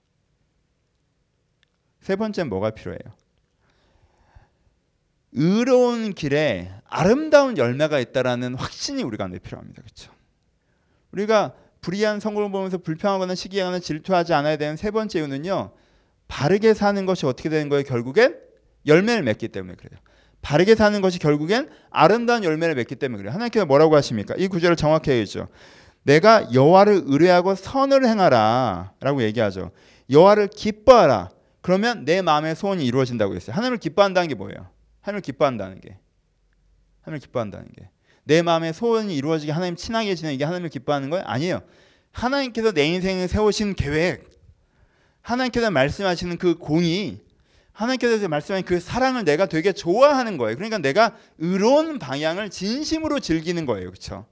세 2.01 2.15
번째는 2.15 2.50
뭐가 2.50 2.72
필요해요? 2.72 3.00
의로운 5.34 6.13
길에 6.13 6.72
아름다운 6.88 7.58
열매가 7.58 8.00
있다라는 8.00 8.55
확신이 8.55 9.01
우리가 9.01 9.27
늘 9.27 9.39
필요합니다. 9.39 9.81
그렇죠? 9.81 10.12
우리가 11.12 11.53
불의한 11.79 12.20
성공을 12.20 12.51
보면서 12.51 12.77
불평하거나 12.77 13.34
시기하거나 13.34 13.79
질투하지 13.79 14.34
않아야 14.34 14.58
되는 14.58 14.75
세 14.75 14.91
번째 14.91 15.20
이유는요. 15.20 15.72
바르게 16.27 16.74
사는 16.74 17.05
것이 17.05 17.25
어떻게 17.25 17.50
되는 17.50 17.70
거예요? 17.70 17.84
결국엔 17.84 18.39
열매를 18.86 19.24
맺기 19.24 19.48
때문에 19.50 19.75
그래요. 19.75 20.00
바르게 20.41 20.75
사는 20.75 21.00
것이 21.01 21.20
결국엔 21.20 21.70
아름다운 21.91 22.43
열매를 22.43 22.75
맺기 22.75 22.96
때문에 22.96 23.20
그래요. 23.20 23.34
하나님께서 23.34 23.65
뭐라고 23.65 23.96
하십니까? 23.96 24.36
이 24.38 24.48
구절을 24.48 24.75
정확히 24.75 25.12
해야죠. 25.12 25.48
내가 26.03 26.51
여호와를 26.53 27.03
의뢰하고 27.05 27.55
선을 27.55 28.05
행하라라고 28.05 29.24
얘기하죠. 29.24 29.72
여호와를 30.10 30.48
기뻐하라. 30.48 31.29
그러면 31.62 32.05
내 32.05 32.22
마음의 32.22 32.55
소원이 32.55 32.86
이루어진다고 32.86 33.36
했어요. 33.36 33.55
하나님을 33.55 33.77
기뻐한다는 33.77 34.27
게 34.27 34.36
뭐예요? 34.36 34.67
하나님을 35.01 35.22
기뻐한다는 35.22 35.79
게. 35.79 35.98
하나님을 37.01 37.20
기뻐한다는 37.20 37.67
게. 37.77 37.89
내 38.24 38.41
마음의 38.41 38.74
소원이 38.74 39.15
이루어지게 39.15 39.51
하나님 39.51 39.75
친하게 39.75 40.15
지내는 40.15 40.38
게 40.38 40.43
하나님을 40.43 40.70
기뻐하는 40.70 41.10
거예요? 41.10 41.24
아니에요. 41.27 41.62
하나님께서 42.12 42.72
내 42.72 42.86
인생을 42.88 43.27
세우신 43.27 43.75
계획, 43.75 44.29
하나님께서 45.22 45.72
말씀하시는 45.72 46.38
그 46.38 46.55
공의, 46.55 47.20
하나님께서 47.72 48.27
말씀하신 48.27 48.65
그 48.65 48.79
사랑을 48.79 49.24
내가 49.24 49.46
되게 49.46 49.72
좋아하는 49.72 50.38
거예요. 50.38 50.55
그러니까 50.55 50.77
내가 50.77 51.15
의로운 51.38 52.00
방향을 52.00 52.50
진심으로 52.50 53.20
즐기는 53.20 53.65
거예요. 53.65 53.89
그렇죠? 53.89 54.25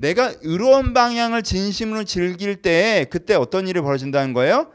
내가 0.00 0.32
의로운 0.40 0.94
방향을 0.94 1.42
진심으로 1.42 2.04
즐길 2.04 2.62
때 2.62 3.04
그때 3.10 3.34
어떤 3.34 3.68
일이 3.68 3.82
벌어진다는 3.82 4.32
거예요? 4.32 4.72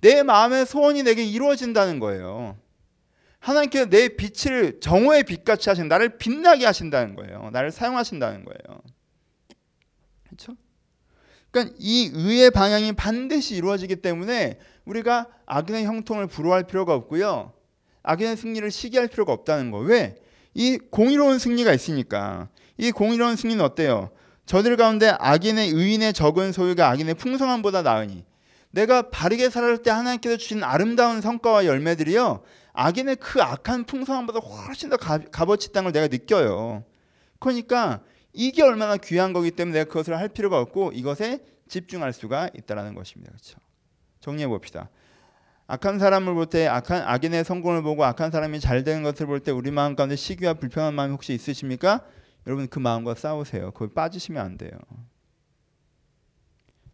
내 0.00 0.22
마음의 0.22 0.64
소원이 0.64 1.02
내게 1.02 1.24
이루어진다는 1.24 1.98
거예요. 1.98 2.56
하나님께서 3.40 3.86
내 3.86 4.10
빛을 4.10 4.78
정오의 4.80 5.24
빛같이 5.24 5.68
하신 5.70 5.88
나를 5.88 6.18
빛나게 6.18 6.66
하신다는 6.66 7.16
거예요. 7.16 7.50
나를 7.52 7.72
사용하신다는 7.72 8.44
거예요. 8.44 8.80
그렇죠? 10.28 10.54
그러니까 11.50 11.74
이 11.80 12.12
의의 12.14 12.52
방향이 12.52 12.92
반드시 12.92 13.56
이루어지기 13.56 13.96
때문에 13.96 14.60
우리가 14.84 15.26
악인의 15.46 15.84
형통을 15.84 16.28
부러워할 16.28 16.62
필요가 16.62 16.94
없고요. 16.94 17.52
악인의 18.04 18.36
승리를 18.36 18.70
시기할 18.70 19.08
필요가 19.08 19.32
없다는 19.32 19.72
거. 19.72 19.78
왜? 19.78 20.14
이 20.54 20.78
공의로운 20.78 21.40
승리가 21.40 21.72
있으니까. 21.72 22.48
이 22.78 22.92
공의로운 22.92 23.34
승리는 23.34 23.64
어때요? 23.64 24.10
저들 24.50 24.76
가운데 24.76 25.14
악인의 25.20 25.68
의인의 25.68 26.12
적은 26.12 26.50
소유가 26.50 26.88
악인의 26.90 27.14
풍성함보다 27.14 27.82
나으니 27.82 28.24
내가 28.72 29.08
바르게 29.08 29.48
살아갈 29.48 29.78
때 29.78 29.92
하나님께서 29.92 30.36
주신 30.38 30.64
아름다운 30.64 31.20
성과와 31.20 31.66
열매들이요 31.66 32.42
악인의 32.72 33.16
그 33.20 33.40
악한 33.40 33.84
풍성함보다 33.84 34.40
훨씬 34.40 34.90
더 34.90 34.96
값어치 34.96 35.70
걸 35.70 35.92
내가 35.92 36.08
느껴요. 36.08 36.82
그러니까 37.38 38.00
이게 38.32 38.64
얼마나 38.64 38.96
귀한 38.96 39.32
거기 39.32 39.52
때문에 39.52 39.78
내가 39.78 39.88
그것을 39.88 40.18
할 40.18 40.28
필요가 40.28 40.58
없고 40.58 40.90
이것에 40.94 41.44
집중할 41.68 42.12
수가 42.12 42.50
있다라는 42.52 42.96
것입니다. 42.96 43.30
그렇죠? 43.30 43.56
정리해 44.18 44.48
봅시다. 44.48 44.90
악한 45.68 46.00
사람을 46.00 46.34
볼 46.34 46.46
때 46.46 46.66
악한 46.66 47.02
악인의 47.02 47.44
성공을 47.44 47.82
보고 47.84 48.04
악한 48.04 48.32
사람이 48.32 48.58
잘 48.58 48.82
되는 48.82 49.04
것을 49.04 49.26
볼 49.26 49.38
때 49.38 49.52
우리 49.52 49.70
마음 49.70 49.94
가운데 49.94 50.16
시기와 50.16 50.54
불평한 50.54 50.92
마음이 50.92 51.12
혹시 51.12 51.34
있으십니까? 51.34 52.04
여러분 52.46 52.68
그 52.68 52.78
마음과 52.78 53.14
싸우세요. 53.14 53.70
거기 53.72 53.92
빠지시면 53.92 54.44
안 54.44 54.58
돼요. 54.58 54.70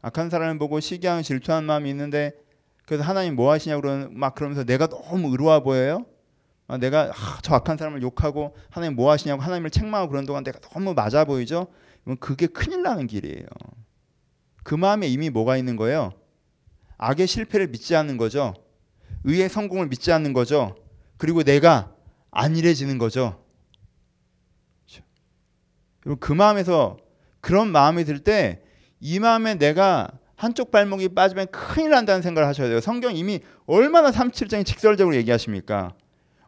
악한 0.03 0.31
사람을 0.31 0.59
보고 0.59 0.79
시기하는 0.81 1.23
질투한 1.23 1.65
마음이 1.65 1.91
있는데 1.91 2.33
그래서 2.87 3.03
하나님 3.03 3.35
뭐 3.35 3.50
하시냐고 3.50 3.83
그러는 3.83 4.19
막 4.19 4.35
그러면서 4.35 4.65
내가 4.65 4.87
너무 4.87 5.31
의로워 5.31 5.62
보여요. 5.62 6.07
아, 6.69 6.79
내가 6.79 7.12
아, 7.12 7.38
저 7.43 7.55
악한 7.55 7.76
사람을 7.76 8.03
욕하고 8.03 8.57
하나님 8.71 8.97
뭐 8.97 9.11
하시냐고 9.11 9.43
하나님을 9.43 9.71
책망하고 9.71 10.11
그런 10.11 10.26
동안 10.26 10.45
내가 10.45 10.59
너무 10.61 10.95
맞아 10.95 11.25
보이죠? 11.25 11.69
그게 12.21 12.47
큰일 12.47 12.83
나는 12.83 13.07
길이에요. 13.07 13.47
그 14.62 14.75
마음에 14.75 15.07
이미 15.07 15.31
뭐가 15.31 15.57
있는 15.57 15.76
거예요? 15.76 16.12
악의 16.99 17.26
실패를 17.26 17.69
믿지 17.69 17.95
않는 17.97 18.17
거죠. 18.17 18.55
의의 19.25 19.49
성공을 19.49 19.88
믿지 19.88 20.12
않는 20.12 20.33
거죠. 20.33 20.76
그리고 21.17 21.43
내가 21.43 21.93
안일해지는 22.31 22.99
거죠. 22.99 23.45
그렇죠? 26.07 26.21
그 26.21 26.33
마음에서 26.33 26.97
그런 27.41 27.71
마음이 27.73 28.05
들 28.05 28.23
때 28.23 28.67
이 29.01 29.19
마음에 29.21 29.55
내가 29.57 30.09
한쪽 30.37 30.71
발목이 30.71 31.11
빠지면 31.11 31.47
큰일 31.51 31.91
난다는 31.91 32.23
생각을 32.23 32.49
하셔야 32.49 32.69
돼요. 32.69 32.81
성경 32.81 33.15
이미 33.17 33.41
얼마나 33.67 34.11
37장이 34.11 34.67
직설적으로 34.67 35.15
얘기하십니까? 35.17 35.95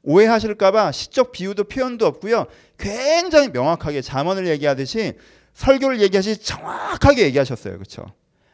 오해하실까봐 0.03 0.93
시적 0.93 1.33
비유도 1.33 1.65
표현도 1.65 2.07
없고요. 2.07 2.47
굉장히 2.79 3.49
명확하게 3.49 4.01
잠언을 4.03 4.47
얘기하듯이 4.49 5.15
설교를 5.55 6.01
얘기하시 6.01 6.43
정확하게 6.43 7.25
얘기하셨어요. 7.25 7.75
그렇죠? 7.75 8.07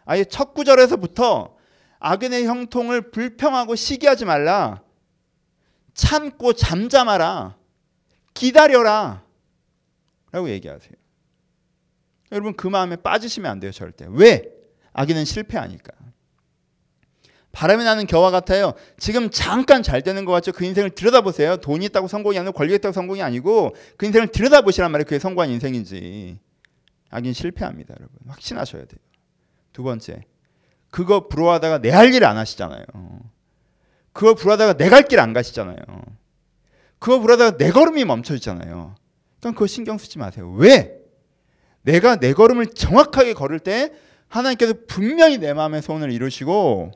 아예 0.04 0.24
첫 0.24 0.54
구절에서부터 0.54 1.54
악인의 1.98 2.46
형통을 2.46 3.10
불평하고 3.10 3.74
시기하지 3.76 4.24
말라. 4.24 4.82
참고 5.94 6.52
잠잠하라. 6.52 7.56
기다려라. 8.34 9.23
라고 10.34 10.50
얘기하세요. 10.50 10.92
여러분 12.32 12.54
그 12.56 12.66
마음에 12.66 12.96
빠지시면 12.96 13.48
안 13.50 13.60
돼요. 13.60 13.70
절대. 13.70 14.04
왜? 14.10 14.50
악인은 14.92 15.24
실패하니까. 15.24 15.92
바람이 17.52 17.84
나는 17.84 18.08
겨와 18.08 18.32
같아요. 18.32 18.74
지금 18.98 19.30
잠깐 19.30 19.84
잘 19.84 20.02
되는 20.02 20.24
것 20.24 20.32
같죠? 20.32 20.50
그 20.50 20.64
인생을 20.64 20.90
들여다보세요. 20.90 21.58
돈이 21.58 21.84
있다고 21.84 22.08
성공이 22.08 22.36
아니고 22.36 22.52
권리 22.52 22.74
있다고 22.74 22.92
성공이 22.92 23.22
아니고 23.22 23.76
그 23.96 24.06
인생을 24.06 24.26
들여다보시란 24.32 24.90
말이에요. 24.90 25.04
그게 25.04 25.20
성공한 25.20 25.50
인생인지. 25.50 26.36
악인 27.10 27.32
실패합니다, 27.32 27.94
여러분. 27.96 28.18
확신하셔야 28.26 28.86
돼요. 28.86 28.98
두 29.72 29.84
번째. 29.84 30.22
그거 30.90 31.28
부러워하다가 31.28 31.78
내 31.78 31.90
할 31.90 32.12
일 32.12 32.24
안 32.24 32.36
하시잖아요. 32.36 32.84
그거 34.12 34.34
부러워하다가 34.34 34.72
내 34.78 34.88
갈 34.90 35.04
길 35.06 35.20
안 35.20 35.32
가시잖아요. 35.32 35.76
그거 36.98 37.20
부러워하다가 37.20 37.56
내 37.56 37.70
걸음이 37.70 38.04
멈춰있잖아요. 38.04 38.96
그럼 39.44 39.54
그거 39.54 39.66
신경 39.66 39.98
쓰지 39.98 40.18
마세요. 40.18 40.50
왜? 40.52 40.98
내가 41.82 42.16
내 42.16 42.32
걸음을 42.32 42.68
정확하게 42.68 43.34
걸을 43.34 43.60
때 43.60 43.92
하나님께서 44.28 44.72
분명히 44.88 45.36
내 45.36 45.52
마음의 45.52 45.82
소원을 45.82 46.10
이루시고 46.12 46.92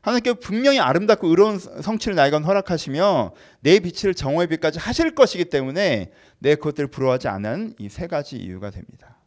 하나님께서 0.00 0.38
분명히 0.40 0.80
아름답고 0.80 1.28
의로운 1.28 1.58
성취를 1.58 2.14
나에게 2.16 2.36
허락하시며 2.38 3.32
내 3.60 3.78
빛을 3.78 4.14
정오의 4.14 4.48
빛까지 4.48 4.78
하실 4.78 5.14
것이기 5.14 5.44
때문에 5.44 6.10
내 6.38 6.54
그것들을 6.54 6.88
부러워하지 6.88 7.28
않은 7.28 7.74
이 7.78 7.88
세 7.90 8.06
가지 8.06 8.36
이유가 8.36 8.70
됩니다. 8.70 9.18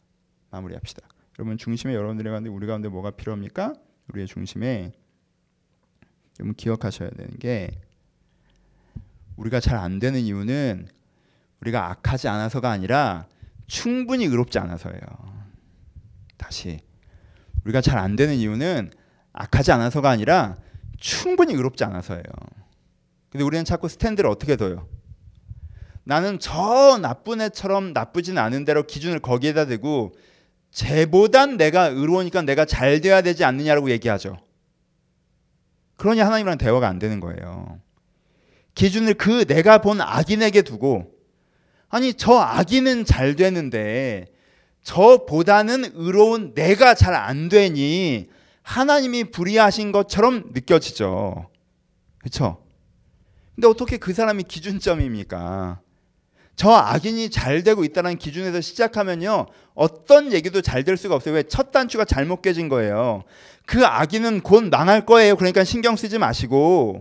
마무리합시다. 0.50 1.06
여러분 1.38 1.56
중심에 1.56 1.94
여러분들의 1.94 2.30
가운데 2.32 2.50
우리 2.50 2.66
가운데 2.66 2.88
뭐가 2.88 3.12
필요합니까? 3.12 3.74
우리의 4.08 4.26
중심에 4.26 4.90
여러분 6.40 6.54
기억하셔야 6.56 7.10
되는 7.10 7.38
게 7.38 7.70
우리가 9.36 9.60
잘 9.60 9.78
안 9.78 10.00
되는 10.00 10.18
이유는 10.20 10.88
우리가 11.66 11.90
악하지 11.90 12.28
않아서가 12.28 12.70
아니라 12.70 13.26
충분히 13.66 14.24
의롭지 14.24 14.58
않아서예요. 14.58 15.00
다시 16.36 16.80
우리가 17.64 17.80
잘 17.80 17.98
안 17.98 18.14
되는 18.14 18.34
이유는 18.36 18.92
악하지 19.32 19.72
않아서가 19.72 20.10
아니라 20.10 20.56
충분히 20.98 21.54
의롭지 21.54 21.84
않아서예요. 21.84 22.22
근데 23.30 23.44
우리는 23.44 23.64
자꾸 23.64 23.88
스탠드를 23.88 24.30
어떻게 24.30 24.56
둬요? 24.56 24.88
나는 26.04 26.38
저 26.38 26.98
나쁜 27.02 27.40
애처럼 27.40 27.92
나쁘진 27.92 28.38
않은 28.38 28.64
대로 28.64 28.86
기준을 28.86 29.18
거기에다 29.18 29.66
대고 29.66 30.14
쟤보단 30.70 31.56
내가 31.56 31.86
의로우니까 31.86 32.42
내가 32.42 32.64
잘 32.64 33.00
돼야 33.00 33.22
되지 33.22 33.44
않느냐라고 33.44 33.90
얘기하죠. 33.90 34.38
그러니 35.96 36.20
하나님이랑 36.20 36.58
대화가 36.58 36.86
안 36.86 36.98
되는 36.98 37.18
거예요. 37.18 37.80
기준을 38.74 39.14
그 39.14 39.46
내가 39.46 39.78
본 39.78 40.00
악인에게 40.00 40.62
두고 40.62 41.15
아니 41.96 42.12
저 42.12 42.34
악인은 42.38 43.06
잘 43.06 43.36
되는데 43.36 44.26
저보다는 44.82 45.92
의로운 45.94 46.52
내가 46.52 46.92
잘 46.92 47.14
안 47.14 47.48
되니 47.48 48.28
하나님이 48.60 49.30
불의하신 49.30 49.92
것처럼 49.92 50.50
느껴지죠. 50.52 51.48
그렇죠? 52.18 52.58
근데 53.54 53.66
어떻게 53.66 53.96
그 53.96 54.12
사람이 54.12 54.42
기준점입니까? 54.42 55.80
저 56.54 56.70
악인이 56.70 57.30
잘 57.30 57.62
되고 57.62 57.82
있다는 57.82 58.18
기준에서 58.18 58.60
시작하면요. 58.60 59.46
어떤 59.74 60.34
얘기도 60.34 60.60
잘 60.60 60.84
될 60.84 60.98
수가 60.98 61.14
없어요. 61.14 61.34
왜? 61.34 61.44
첫 61.44 61.72
단추가 61.72 62.04
잘못 62.04 62.42
깨진 62.42 62.68
거예요. 62.68 63.24
그 63.64 63.86
악인은 63.86 64.42
곧 64.42 64.64
망할 64.64 65.06
거예요. 65.06 65.34
그러니까 65.36 65.64
신경 65.64 65.96
쓰지 65.96 66.18
마시고 66.18 67.00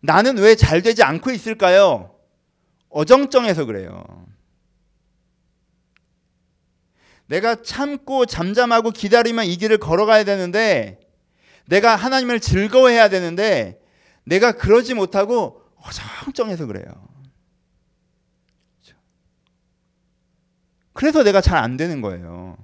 나는 0.00 0.36
왜 0.38 0.56
잘 0.56 0.82
되지 0.82 1.04
않고 1.04 1.30
있을까요? 1.30 2.15
어정쩡해서 2.96 3.66
그래요. 3.66 4.26
내가 7.26 7.60
참고 7.60 8.24
잠잠하고 8.24 8.90
기다리면 8.90 9.44
이 9.44 9.56
길을 9.56 9.76
걸어가야 9.76 10.24
되는데 10.24 10.98
내가 11.66 11.94
하나님을 11.94 12.40
즐거워해야 12.40 13.10
되는데 13.10 13.78
내가 14.24 14.52
그러지 14.52 14.94
못하고 14.94 15.62
어정쩡해서 15.76 16.64
그래요. 16.64 16.86
그래서 20.94 21.22
내가 21.22 21.42
잘 21.42 21.58
안 21.58 21.76
되는 21.76 22.00
거예요. 22.00 22.56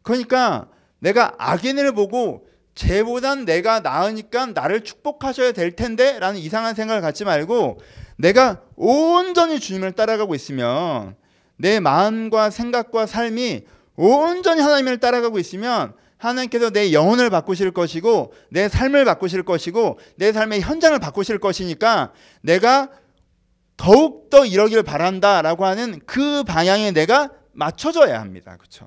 그러니까 0.00 0.70
내가 1.00 1.34
악인을 1.36 1.92
보고 1.92 2.48
쟤보단 2.74 3.44
내가 3.44 3.80
나으니까 3.80 4.46
나를 4.46 4.84
축복하셔야 4.84 5.52
될 5.52 5.76
텐데 5.76 6.18
라는 6.18 6.40
이상한 6.40 6.74
생각을 6.74 7.02
갖지 7.02 7.26
말고 7.26 7.78
내가 8.20 8.62
온전히 8.76 9.58
주님을 9.58 9.92
따라가고 9.92 10.34
있으면 10.34 11.16
내 11.56 11.80
마음과 11.80 12.50
생각과 12.50 13.06
삶이 13.06 13.64
온전히 13.96 14.60
하나님을 14.60 14.98
따라가고 14.98 15.38
있으면 15.38 15.94
하나님께서 16.16 16.70
내 16.70 16.92
영혼을 16.92 17.30
바꾸실 17.30 17.70
것이고 17.70 18.32
내 18.50 18.68
삶을 18.68 19.04
바꾸실 19.04 19.42
것이고 19.42 19.98
내 20.16 20.32
삶의 20.32 20.60
현장을 20.60 20.98
바꾸실 20.98 21.38
것이니까 21.38 22.12
내가 22.42 22.90
더욱더 23.76 24.44
이러기를 24.44 24.82
바란다라고 24.82 25.64
하는 25.64 26.00
그 26.04 26.44
방향에 26.44 26.92
내가 26.92 27.30
맞춰져야 27.52 28.20
합니다. 28.20 28.56
그렇죠? 28.58 28.86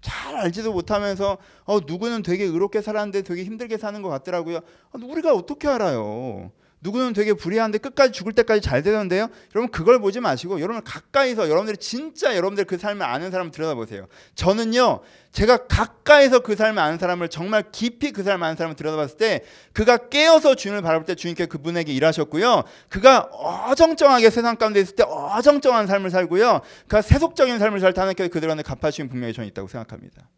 잘 0.00 0.36
알지도 0.36 0.72
못하면서 0.72 1.36
어, 1.64 1.80
누구는 1.86 2.22
되게 2.22 2.44
의롭게 2.44 2.80
살았는데 2.80 3.22
되게 3.22 3.44
힘들게 3.44 3.76
사는 3.76 4.00
것 4.00 4.08
같더라고요. 4.08 4.58
아, 4.58 4.98
우리가 5.02 5.34
어떻게 5.34 5.68
알아요? 5.68 6.52
누구는 6.82 7.12
되게 7.12 7.34
불의한데 7.34 7.78
끝까지 7.78 8.12
죽을 8.12 8.32
때까지 8.32 8.60
잘 8.62 8.82
되는데요. 8.82 9.28
여러분 9.54 9.70
그걸 9.70 9.98
보지 9.98 10.20
마시고 10.20 10.60
여러분 10.60 10.82
가까이서 10.82 11.44
여러분들이 11.44 11.76
진짜 11.76 12.34
여러분들 12.36 12.64
그 12.64 12.78
삶을 12.78 13.04
아는 13.04 13.30
사람을 13.30 13.52
들여다보세요. 13.52 14.06
저는요. 14.34 15.00
제가 15.32 15.66
가까이서 15.66 16.40
그 16.40 16.56
삶을 16.56 16.82
아는 16.82 16.98
사람을 16.98 17.28
정말 17.28 17.64
깊이 17.70 18.12
그 18.12 18.22
삶을 18.22 18.44
아는 18.44 18.56
사람을 18.56 18.76
들여다봤을 18.76 19.16
때 19.16 19.44
그가 19.72 20.08
깨어서 20.08 20.54
주님을 20.54 20.82
바라볼 20.82 21.04
때 21.04 21.14
주님께 21.14 21.46
그분에게 21.46 21.92
일하셨고요. 21.92 22.64
그가 22.88 23.28
어정쩡하게 23.30 24.30
세상 24.30 24.56
가운데 24.56 24.80
있을 24.80 24.96
때 24.96 25.04
어정쩡한 25.04 25.86
삶을 25.86 26.10
살고요. 26.10 26.60
그가 26.88 27.02
세속적인 27.02 27.58
삶을 27.58 27.80
살때 27.80 28.00
하나님께 28.00 28.28
그들한테 28.28 28.62
갚아주신 28.62 29.08
분명히 29.08 29.34
저는 29.34 29.48
있다고 29.48 29.68
생각합니다. 29.68 30.28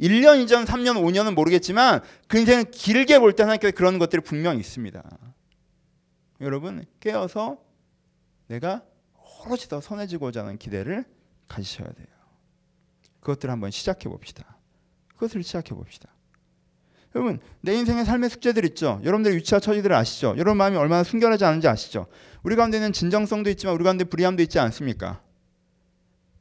1년, 0.00 0.44
2년, 0.46 0.64
3년, 0.64 0.96
5년은 1.02 1.34
모르겠지만 1.34 2.00
그 2.28 2.38
인생을 2.38 2.70
길게 2.70 3.18
볼 3.18 3.32
때 3.34 3.42
하나님께 3.42 3.72
그런 3.72 3.98
것들이 3.98 4.22
분명히 4.22 4.60
있습니다. 4.60 5.02
여러분 6.42 6.84
깨어서 7.00 7.58
내가 8.48 8.82
오롯이 9.44 9.62
더 9.68 9.80
선해지고자 9.80 10.42
하는 10.42 10.58
기대를 10.58 11.04
가지셔야 11.48 11.88
돼요. 11.88 12.06
그것들을 13.20 13.50
한번 13.50 13.70
시작해 13.70 14.08
봅시다. 14.08 14.58
그것을 15.08 15.42
시작해 15.42 15.74
봅시다. 15.74 16.08
여러분 17.14 17.40
내 17.60 17.74
인생의 17.74 18.04
삶의 18.04 18.30
숙제들 18.30 18.64
있죠. 18.66 19.00
여러분들 19.04 19.36
위치와 19.36 19.60
처지들을 19.60 19.94
아시죠. 19.94 20.34
여러분 20.36 20.56
마음이 20.56 20.76
얼마나 20.76 21.04
순결하지 21.04 21.44
않은지 21.44 21.68
아시죠. 21.68 22.06
우리 22.42 22.56
가운데는 22.56 22.92
진정성도 22.92 23.50
있지만 23.50 23.74
우리 23.74 23.84
가운데 23.84 24.04
불의함도 24.04 24.42
있지 24.42 24.58
않습니까? 24.58 25.22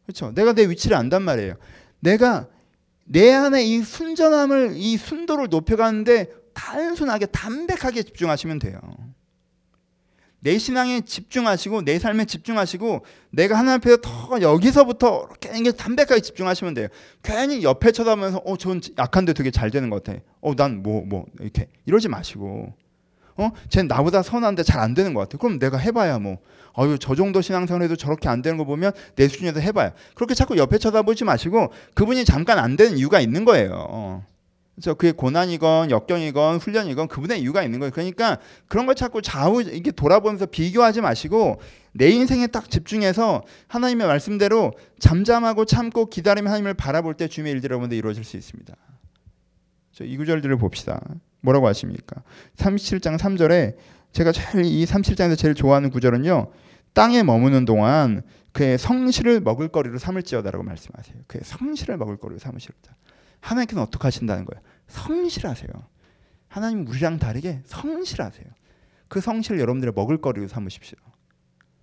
그렇죠. 0.03 0.31
내가 0.33 0.53
내 0.53 0.67
위치를 0.67 0.97
안단 0.97 1.21
말이에요. 1.21 1.55
내가 1.99 2.47
내 3.05 3.31
안에 3.33 3.63
이 3.63 3.81
순전함을 3.81 4.73
이 4.75 4.97
순도를 4.97 5.49
높여가는데 5.49 6.31
단순하게 6.53 7.27
담백하게 7.27 8.03
집중하시면 8.03 8.59
돼요. 8.59 8.79
내 10.43 10.57
신앙에 10.57 11.01
집중하시고 11.01 11.83
내 11.83 11.99
삶에 11.99 12.25
집중하시고 12.25 13.05
내가 13.29 13.57
하나님 13.57 13.77
앞에서 13.77 13.97
더 14.01 14.41
여기서부터 14.41 15.29
이렇게 15.53 15.71
담백하게 15.71 16.21
집중하시면 16.21 16.73
돼요. 16.73 16.87
괜히 17.21 17.63
옆에 17.63 17.91
쳐다보면서 17.91 18.39
어, 18.39 18.57
전 18.57 18.81
약한데 18.97 19.33
되게 19.33 19.51
잘 19.51 19.69
되는 19.69 19.89
것 19.89 20.03
같아. 20.03 20.19
어, 20.41 20.55
난 20.55 20.81
뭐뭐 20.81 21.05
뭐, 21.05 21.25
이렇게 21.39 21.67
이러지 21.85 22.09
마시고 22.09 22.73
어, 23.37 23.51
쟤 23.69 23.83
나보다 23.83 24.23
선한데 24.23 24.63
잘 24.63 24.81
안 24.81 24.95
되는 24.95 25.13
것 25.13 25.21
같아. 25.21 25.37
그럼 25.37 25.59
내가 25.59 25.77
해봐야 25.77 26.17
뭐 26.17 26.39
어유 26.77 26.97
저 26.99 27.13
정도 27.13 27.41
신앙생활에도 27.41 27.95
저렇게 27.95 28.27
안 28.27 28.41
되는 28.41 28.57
거 28.57 28.65
보면 28.65 28.93
내 29.15 29.27
수준에서 29.27 29.59
해봐요. 29.59 29.91
그렇게 30.15 30.33
자꾸 30.33 30.57
옆에 30.57 30.79
쳐다보지 30.79 31.23
마시고 31.23 31.71
그분이 31.93 32.25
잠깐 32.25 32.57
안 32.57 32.75
되는 32.75 32.97
이유가 32.97 33.19
있는 33.19 33.45
거예요. 33.45 34.23
어. 34.81 34.91
그래서 34.91 34.93
그게 34.95 35.11
고난이건 35.11 35.91
역경이건 35.91 36.57
훈련이건 36.57 37.07
그분의 37.07 37.41
이유가 37.41 37.63
있는 37.63 37.79
거예요. 37.79 37.91
그러니까 37.91 38.39
그런 38.67 38.85
걸 38.87 38.95
자꾸 38.95 39.21
좌우 39.21 39.61
이렇게 39.61 39.91
돌아보면서 39.91 40.47
비교하지 40.47 41.01
마시고 41.01 41.61
내 41.93 42.09
인생에 42.09 42.47
딱 42.47 42.69
집중해서 42.69 43.43
하나님의 43.67 44.07
말씀대로 44.07 44.73
잠잠하고 44.99 45.65
참고 45.65 46.07
기다리며 46.07 46.49
하나님을 46.49 46.73
바라볼 46.73 47.13
때 47.13 47.27
주님의 47.27 47.53
일들이 47.53 47.71
여러분들 47.71 47.97
이루어질 47.97 48.23
수 48.23 48.37
있습니다. 48.37 48.75
이 50.01 50.17
구절들을 50.17 50.57
봅시다. 50.57 50.99
뭐라고 51.41 51.67
하십니까? 51.67 52.23
37장 52.55 53.19
3절에 53.19 53.75
제가 54.13 54.31
제일 54.31 54.65
이 54.65 54.83
37장에서 54.85 55.37
제일 55.37 55.53
좋아하는 55.53 55.91
구절은요. 55.91 56.51
땅에 56.93 57.21
머무는 57.23 57.65
동안 57.65 58.23
그의 58.51 58.77
성실을 58.77 59.41
먹을 59.41 59.67
거리로 59.67 59.99
삼을지어다라고 59.99 60.63
말씀하세요. 60.63 61.17
그의 61.27 61.41
성실을 61.43 61.97
먹을 61.97 62.17
거리로 62.17 62.39
삼으시다. 62.39 62.95
하나님께서 63.41 63.81
어떻게 63.81 64.03
하신다는 64.03 64.45
거예요? 64.45 64.61
성실하세요. 64.91 65.69
하나님 66.47 66.87
우리랑 66.87 67.19
다르게 67.19 67.61
성실하세요. 67.65 68.45
그 69.07 69.21
성실을 69.21 69.59
여러분들의 69.59 69.93
먹을거리로 69.95 70.47
삼으십시오. 70.47 70.97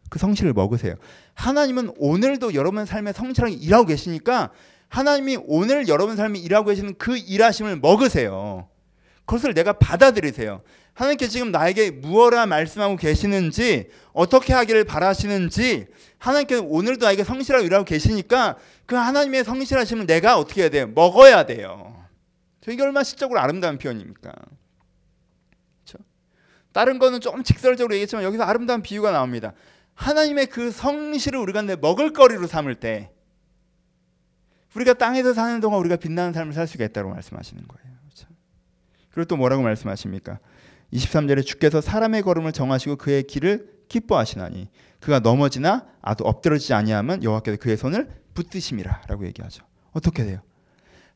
그 0.09 0.19
성실을 0.19 0.53
먹으세요. 0.53 0.95
하나님은 1.35 1.93
오늘도 1.99 2.55
여러분 2.55 2.87
삶에 2.87 3.13
성실하게 3.13 3.55
일하고 3.55 3.87
계시니까 3.87 4.51
하나님이 4.89 5.39
오늘 5.47 5.89
여러분 5.89 6.17
삶에 6.17 6.39
일하고 6.39 6.69
계시는 6.71 6.95
그 6.97 7.17
일하심을 7.17 7.77
먹으세요. 7.77 8.69
그것을 9.27 9.53
내가 9.53 9.75
받아들이세요. 9.75 10.63
하나님께 10.95 11.29
지금 11.29 11.53
나에게 11.53 11.91
무엇라 11.91 12.47
말씀하고 12.47 12.97
계시는지 12.97 13.91
어떻게 14.13 14.55
하기를 14.55 14.85
바라시는지 14.85 15.87
하나님께서 16.19 16.63
오늘도 16.65 17.05
나에게 17.05 17.25
성실하게 17.25 17.67
일하고 17.67 17.85
계시니까 17.85 18.57
그 18.87 18.97
하나님의 18.97 19.45
성실하심을 19.45 20.07
내가 20.07 20.39
어떻게 20.39 20.63
해야 20.63 20.71
돼요? 20.71 20.89
먹어야 20.89 21.45
돼요. 21.45 21.95
이게 22.73 22.83
얼마나 22.83 23.05
시적으로 23.05 23.41
아름다운 23.41 23.79
표현입니까? 23.79 24.33
그렇죠? 25.85 26.05
다른 26.73 26.99
거는 26.99 27.21
좀 27.21 27.43
직설적으로 27.43 27.95
얘기했지만 27.95 28.25
여기서 28.25 28.45
아름다운 28.45 28.83
비유가 28.83 29.11
나옵니다. 29.11 29.53
하나님의 29.95 30.47
그 30.47 30.71
성실을 30.71 31.39
우리가 31.41 31.63
내 31.63 31.77
먹을거리로 31.77 32.47
삼을 32.47 32.77
때 32.77 33.13
우리가 34.77 34.95
땅에서 34.95 35.35
사는 35.35 35.61
동안 35.61 35.81
우리가 35.81 35.97
빛나는 35.97 36.33
삶을 36.33 36.53
살 36.53 36.67
수가 36.67 36.85
있다고 36.85 37.11
말씀하시는 37.11 37.67
거예요. 37.67 37.97
그렇죠? 38.05 38.29
그리고 39.11 39.27
또 39.27 39.37
뭐라고 39.37 39.63
말씀하십니까? 39.63 40.39
23절에 40.93 41.45
주께서 41.45 41.81
사람의 41.81 42.23
걸음을 42.23 42.53
정하시고 42.53 42.97
그의 42.97 43.25
길을 43.25 43.79
기뻐하시나니 43.89 44.69
그가 45.01 45.21
넘어지나 45.21 45.87
아도 46.01 46.25
엎드러지지 46.25 46.75
아니하면 46.75 47.23
여호와께서 47.23 47.57
그의 47.59 47.77
손을 47.77 48.09
붙드심이라라고 48.35 49.27
얘기하죠. 49.27 49.65
어떻게 49.93 50.25
돼요? 50.25 50.41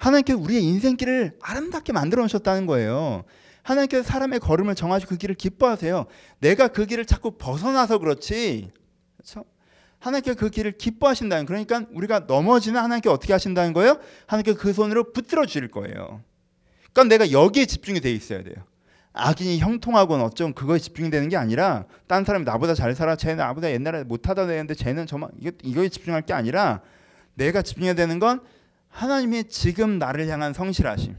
하나님께서 0.02 0.38
우리의 0.38 0.64
인생길을 0.64 1.38
아름답게 1.40 1.92
만들어 1.92 2.22
놓으셨다는 2.22 2.66
거예요. 2.66 3.22
하나님께서 3.62 4.02
사람의 4.02 4.40
걸음을 4.40 4.74
정하시고 4.74 5.10
그 5.10 5.16
길을 5.16 5.36
기뻐하세요. 5.36 6.06
내가 6.40 6.68
그 6.68 6.86
길을 6.86 7.06
자꾸 7.06 7.38
벗어나서 7.38 7.98
그렇지. 7.98 8.72
그렇죠? 9.16 9.44
하나님께서 10.00 10.36
그 10.36 10.50
길을 10.50 10.72
기뻐하신다는 10.72 11.46
그러니까 11.46 11.84
우리가 11.92 12.24
넘어지는 12.26 12.80
하나님께 12.80 13.08
어떻게 13.08 13.32
하신다는 13.32 13.72
거예요? 13.72 14.00
하나님께서 14.26 14.58
그 14.58 14.72
손으로 14.72 15.12
붙들어 15.12 15.46
주실 15.46 15.70
거예요. 15.70 16.20
그러니까 16.92 17.16
내가 17.16 17.30
여기에 17.30 17.66
집중이 17.66 18.00
돼 18.00 18.10
있어야 18.10 18.42
돼요. 18.42 18.56
악인이 19.12 19.60
형통하건 19.60 20.20
어쩜 20.22 20.52
그거에 20.52 20.80
집중되는 20.80 21.28
게 21.28 21.36
아니라 21.36 21.84
딴 22.08 22.24
사람이 22.24 22.44
나보다 22.44 22.74
잘 22.74 22.96
살아 22.96 23.14
쟤는 23.14 23.36
나보다 23.36 23.70
옛날에 23.70 24.02
못하다 24.02 24.46
되는데 24.46 24.74
쟤는 24.74 25.06
저만 25.06 25.30
이거, 25.38 25.52
이거에 25.62 25.88
집중할 25.88 26.22
게 26.22 26.32
아니라 26.32 26.80
내가 27.34 27.62
집중해야 27.62 27.94
되는 27.94 28.18
건 28.18 28.40
하나님의 28.92 29.48
지금 29.48 29.98
나를 29.98 30.28
향한 30.28 30.52
성실하심 30.52 31.16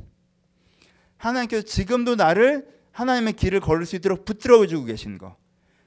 하나님께서 1.17 1.63
지금도 1.63 2.15
나를 2.15 2.67
하나님의 2.91 3.33
길을 3.33 3.59
걸을 3.59 3.85
수 3.85 3.95
있도록 3.95 4.25
붙들어 4.25 4.65
주고 4.67 4.85
계신 4.85 5.17
거 5.17 5.35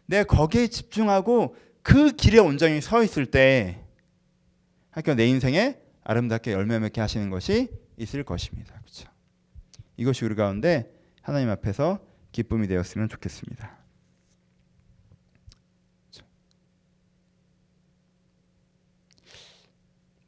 내가 0.06 0.24
거기에 0.24 0.66
집중하고 0.66 1.56
그 1.82 2.12
길에 2.12 2.38
온전히 2.38 2.80
서 2.80 3.02
있을 3.02 3.26
때 3.26 3.80
하나님께서 4.90 5.14
내 5.14 5.26
인생에 5.26 5.78
아름답게 6.02 6.52
열매 6.52 6.78
맺게 6.78 7.00
하시는 7.00 7.30
것이 7.30 7.68
있을 7.96 8.24
것입니다 8.24 8.74
그렇죠? 8.80 9.08
이것이 9.96 10.24
우리 10.24 10.34
가운데 10.34 10.92
하나님 11.22 11.48
앞에서 11.50 12.00
기쁨이 12.32 12.66
되었으면 12.68 13.08
좋겠습니다. 13.08 13.85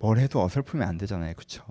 뭘 0.08 0.20
해도 0.20 0.42
어설프면 0.42 0.88
안 0.88 0.96
되잖아요. 0.96 1.34
그렇죠? 1.34 1.62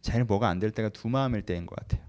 제일 0.00 0.24
뭐가 0.24 0.48
안 0.48 0.58
될 0.58 0.70
때가 0.70 0.88
두 0.88 1.06
마음일 1.10 1.42
때인 1.42 1.66
것 1.66 1.76
같아요. 1.76 2.00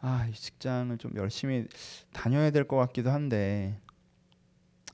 아, 0.00 0.28
이 0.30 0.32
직장을 0.32 0.96
좀 0.98 1.10
열심히 1.16 1.66
다녀야 2.12 2.52
될 2.52 2.68
것 2.68 2.76
같기도 2.76 3.10
한데 3.10 3.80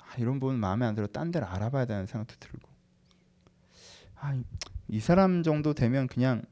아, 0.01 0.15
이런 0.17 0.41
부분 0.41 0.59
마음에 0.59 0.87
안 0.87 0.95
들어 0.95 1.07
딴 1.07 1.31
데를 1.31 1.47
알아봐야 1.47 1.85
되는 1.85 2.07
생각도 2.07 2.37
들고 2.41 2.71
아, 4.17 4.41
이 4.89 5.01
사람 5.01 5.43
정도 5.43 5.75
되면 5.75 6.07
그냥 6.07 6.43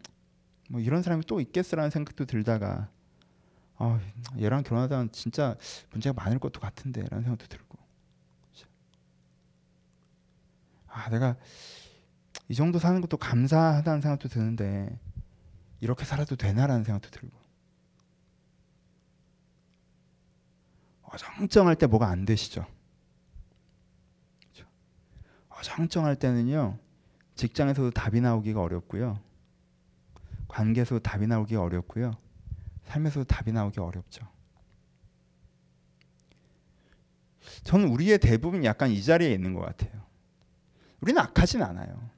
뭐 0.69 0.83
이런 0.83 1.03
사람이 1.03 1.25
또 1.27 1.41
있겠어라는 1.41 1.89
생각도 1.91 2.27
들다가 2.27 2.91
아, 3.79 3.99
얘랑 4.39 4.65
결혼하다 4.65 5.13
진짜 5.13 5.57
문제가 5.93 6.13
많을 6.23 6.39
것도 6.39 6.61
같은데라는 6.61 7.23
생각도 7.25 7.47
들고 7.47 7.79
아 10.91 11.09
내가 11.09 11.37
이 12.49 12.55
정도 12.55 12.79
사는 12.79 13.01
것도 13.01 13.17
감사하다는 13.17 14.01
생각도 14.01 14.29
드는데 14.29 14.99
이렇게 15.81 16.05
살아도 16.05 16.37
되나라는 16.37 16.85
생각도 16.85 17.11
들고 17.11 17.37
어정쩡할 21.03 21.77
때 21.77 21.87
뭐가 21.87 22.09
안 22.09 22.25
되시죠? 22.25 22.67
그렇죠? 24.41 24.69
어정쩡할 25.49 26.17
때는요 26.17 26.79
직장에서도 27.35 27.91
답이 27.93 28.21
나오기가 28.21 28.61
어렵고요 28.61 29.19
관계에서 30.51 30.99
답이 30.99 31.27
나오기 31.27 31.55
어렵고요. 31.57 32.17
삶에서 32.85 33.25
답이 33.25 33.53
나오기 33.53 33.79
어렵죠. 33.79 34.27
저는 37.63 37.89
우리의 37.89 38.19
대부분 38.19 38.65
약간 38.65 38.91
이 38.91 39.03
자리에 39.03 39.33
있는 39.33 39.55
것 39.55 39.61
같아요. 39.61 40.00
우리는 41.01 41.21
악하진 41.21 41.63
않아요. 41.63 42.11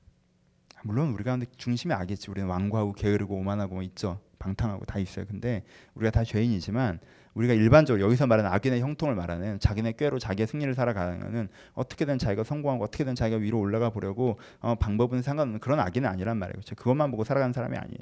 물론 0.85 1.11
우리가 1.13 1.33
근데 1.33 1.47
중심이 1.57 1.95
악이지. 1.95 2.31
우리는 2.31 2.49
완고하고 2.49 2.93
게으르고 2.93 3.37
오만하고 3.37 3.75
뭐 3.75 3.83
있죠. 3.85 4.21
방탕하고 4.39 4.85
다 4.85 4.99
있어요. 4.99 5.25
근데 5.27 5.63
우리가 5.95 6.11
다 6.11 6.25
죄인이지만 6.25 6.99
우리가 7.35 7.55
일반적으로 7.55 8.05
여기서 8.05 8.27
말하는 8.27 8.51
악인의 8.51 8.81
형통을 8.81 9.15
말하는 9.15 9.61
자기네 9.61 9.93
꾀로 9.93 10.19
자기의 10.19 10.47
승리를 10.49 10.75
살아가는 10.75 11.49
어떻게든 11.75 12.19
자기가 12.19 12.45
성공하고 12.45 12.85
어떻게든 12.85 13.15
자기가 13.15 13.39
위로 13.39 13.59
올라가 13.61 13.91
보려고 13.91 14.39
어, 14.61 14.75
방법은 14.75 15.23
상관없는 15.23 15.61
그런 15.61 15.81
악인은 15.81 16.09
아니란 16.09 16.37
말이에요. 16.37 16.55
그렇죠? 16.55 16.75
그것만 16.75 17.11
보고 17.11 17.25
살아가는 17.25 17.53
사람이 17.53 17.77
아니에요. 17.77 18.01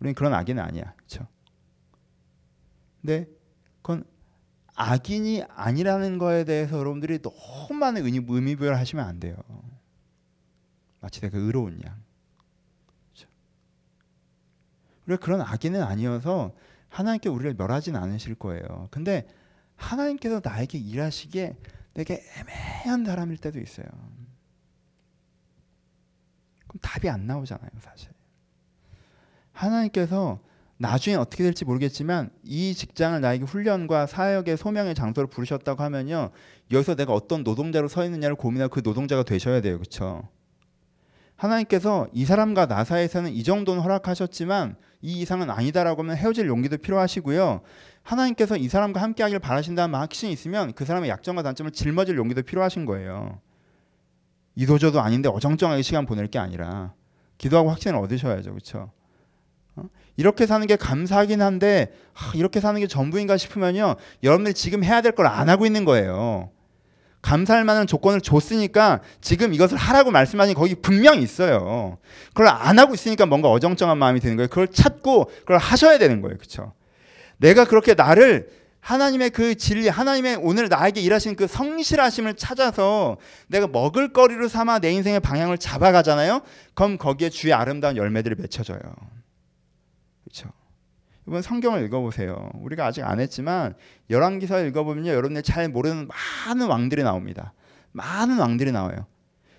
우리는 0.00 0.14
그런 0.14 0.34
악인은 0.34 0.62
아니야. 0.62 0.94
그렇죠? 0.96 1.26
근데 3.02 3.28
그건 3.82 4.04
악인이 4.74 5.44
아니라는 5.48 6.18
거에 6.18 6.44
대해서 6.44 6.78
여러분들이 6.78 7.20
너무 7.20 7.78
많은 7.78 8.04
의미, 8.04 8.24
의미부여를 8.26 8.78
하시면 8.78 9.06
안 9.06 9.20
돼요. 9.20 9.36
마치 11.06 11.20
내가 11.20 11.38
의로운 11.38 11.80
양. 11.84 12.02
그렇죠? 13.14 13.28
우리가 15.06 15.24
그런 15.24 15.40
악인은 15.40 15.80
아니어서 15.80 16.52
하나님께 16.88 17.28
우리를 17.28 17.54
멸하진 17.54 17.94
않으실 17.94 18.34
거예요. 18.34 18.88
근데 18.90 19.28
하나님께서 19.76 20.40
나에게 20.42 20.78
일하시기에 20.78 21.56
내게 21.94 22.24
애매한 22.38 23.04
사람일 23.04 23.38
때도 23.38 23.60
있어요. 23.60 23.86
그럼 26.66 26.80
답이 26.82 27.08
안 27.08 27.28
나오잖아요, 27.28 27.70
사실. 27.78 28.10
하나님께서 29.52 30.40
나중에 30.76 31.14
어떻게 31.14 31.44
될지 31.44 31.64
모르겠지만 31.64 32.30
이 32.42 32.74
직장을 32.74 33.20
나에게 33.20 33.44
훈련과 33.44 34.06
사역의 34.06 34.56
소명의 34.56 34.96
장소로 34.96 35.28
부르셨다고 35.28 35.84
하면요. 35.84 36.32
여기서 36.72 36.96
내가 36.96 37.12
어떤 37.12 37.44
노동자로 37.44 37.86
서 37.86 38.04
있느냐를 38.04 38.34
고민하고 38.34 38.74
그 38.74 38.80
노동자가 38.82 39.22
되셔야 39.22 39.60
돼요. 39.60 39.78
그렇죠? 39.78 40.28
하나님께서 41.36 42.08
이 42.12 42.24
사람과 42.24 42.66
나 42.66 42.84
사이에서는 42.84 43.30
이 43.32 43.42
정도는 43.42 43.82
허락하셨지만 43.82 44.76
이 45.02 45.20
이상은 45.20 45.50
아니다라고 45.50 46.02
하면 46.02 46.16
헤어질 46.16 46.48
용기도 46.48 46.78
필요하시고요. 46.78 47.60
하나님께서 48.02 48.56
이 48.56 48.68
사람과 48.68 49.02
함께 49.02 49.22
하길 49.22 49.38
바라신다는 49.38 49.94
확신이 49.98 50.32
있으면 50.32 50.72
그 50.72 50.84
사람의 50.84 51.10
약점과 51.10 51.42
단점을 51.42 51.70
짊어질 51.72 52.16
용기도 52.16 52.42
필요하신 52.42 52.86
거예요. 52.86 53.40
이도저도 54.54 55.00
아닌데 55.00 55.28
어정쩡하게 55.28 55.82
시간 55.82 56.06
보낼 56.06 56.26
게 56.28 56.38
아니라 56.38 56.94
기도하고 57.36 57.68
확신을 57.70 57.98
얻으셔야죠. 57.98 58.50
그렇죠? 58.52 58.90
이렇게 60.16 60.46
사는 60.46 60.66
게 60.66 60.76
감사하긴 60.76 61.42
한데 61.42 61.92
하, 62.14 62.34
이렇게 62.34 62.60
사는 62.60 62.80
게 62.80 62.86
전부인가 62.86 63.36
싶으면요. 63.36 63.96
여러분들이 64.22 64.54
지금 64.54 64.82
해야 64.82 65.02
될 65.02 65.12
걸 65.12 65.26
안 65.26 65.50
하고 65.50 65.66
있는 65.66 65.84
거예요. 65.84 66.48
감사할 67.26 67.64
만한 67.64 67.88
조건을 67.88 68.20
줬으니까 68.20 69.00
지금 69.20 69.52
이것을 69.52 69.76
하라고 69.76 70.12
말씀하신 70.12 70.54
거기 70.54 70.76
분명히 70.76 71.22
있어요. 71.22 71.98
그걸 72.28 72.46
안 72.46 72.78
하고 72.78 72.94
있으니까 72.94 73.26
뭔가 73.26 73.50
어정쩡한 73.50 73.98
마음이 73.98 74.20
드는 74.20 74.36
거예요. 74.36 74.48
그걸 74.48 74.68
찾고 74.68 75.24
그걸 75.40 75.58
하셔야 75.58 75.98
되는 75.98 76.20
거예요. 76.20 76.38
그렇죠? 76.38 76.72
내가 77.38 77.64
그렇게 77.64 77.94
나를 77.94 78.48
하나님의 78.78 79.30
그 79.30 79.56
진리, 79.56 79.88
하나님의 79.88 80.38
오늘 80.40 80.68
나에게 80.68 81.00
일하신 81.00 81.34
그 81.34 81.48
성실하심을 81.48 82.34
찾아서 82.34 83.16
내가 83.48 83.66
먹을 83.66 84.12
거리로 84.12 84.46
삼아 84.46 84.78
내 84.78 84.92
인생의 84.92 85.18
방향을 85.18 85.58
잡아가잖아요. 85.58 86.42
그럼 86.74 86.96
거기에 86.96 87.28
주의 87.28 87.52
아름다운 87.52 87.96
열매들이 87.96 88.36
맺혀져요. 88.38 88.78
이번 91.28 91.42
성경을 91.42 91.84
읽어보세요. 91.84 92.50
우리가 92.54 92.86
아직 92.86 93.02
안 93.02 93.18
했지만 93.20 93.74
열왕기서 94.10 94.64
읽어보면요, 94.66 95.10
여러분들 95.10 95.42
잘 95.42 95.68
모르는 95.68 96.08
많은 96.46 96.66
왕들이 96.68 97.02
나옵니다. 97.02 97.52
많은 97.92 98.38
왕들이 98.38 98.72
나와요. 98.72 99.06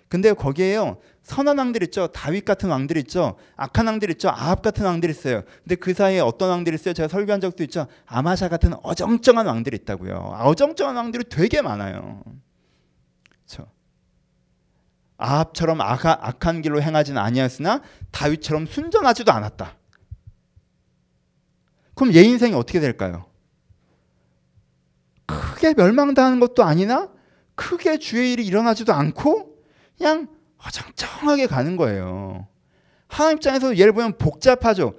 근데 0.09 0.31
거기에요 0.31 0.99
선한 1.23 1.57
왕들 1.57 1.83
있죠, 1.83 2.07
다윗 2.07 2.45
같은 2.45 2.69
왕들 2.69 2.95
있죠, 2.99 3.35
악한 3.57 3.87
왕들 3.87 4.09
있죠, 4.11 4.29
아합 4.29 4.61
같은 4.61 4.85
왕들 4.85 5.09
있어요. 5.09 5.43
근데 5.63 5.75
그 5.75 5.93
사이에 5.93 6.21
어떤 6.21 6.49
왕들이 6.49 6.75
있어요? 6.75 6.93
제가 6.93 7.09
설교한 7.09 7.41
적도 7.41 7.63
있죠. 7.63 7.87
아마샤 8.05 8.47
같은 8.47 8.73
어정쩡한 8.83 9.45
왕들이 9.45 9.75
있다고요. 9.81 10.15
어정쩡한 10.15 10.95
왕들이 10.95 11.25
되게 11.27 11.61
많아요. 11.61 12.23
그렇죠. 13.45 13.69
아합처럼 15.17 15.81
악한 15.81 16.61
길로 16.61 16.81
행하지는 16.81 17.21
아니었으나 17.21 17.81
다윗처럼 18.11 18.67
순전하지도 18.67 19.33
않았다. 19.33 19.76
그럼 21.97 22.13
얘 22.13 22.21
인생이 22.21 22.53
어떻게 22.53 22.79
될까요? 22.79 23.25
크게 25.25 25.73
멸망당하는 25.73 26.39
것도 26.39 26.63
아니나 26.63 27.09
크게 27.55 27.97
주의 27.97 28.31
일이 28.31 28.45
일어나지도 28.45 28.93
않고 28.93 29.57
그냥 29.97 30.27
어정쩡하게 30.59 31.47
가는 31.47 31.75
거예요. 31.75 32.47
하나님 33.07 33.37
입장에서 33.37 33.79
얘를 33.79 33.93
보면 33.93 34.19
복잡하죠. 34.19 34.93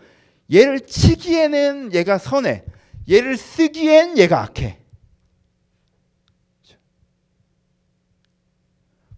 얘를 0.53 0.81
치기에는 0.81 1.95
얘가 1.95 2.19
선해. 2.19 2.65
얘를 3.09 3.37
쓰기엔 3.37 4.19
얘가 4.19 4.43
악해. 4.43 4.81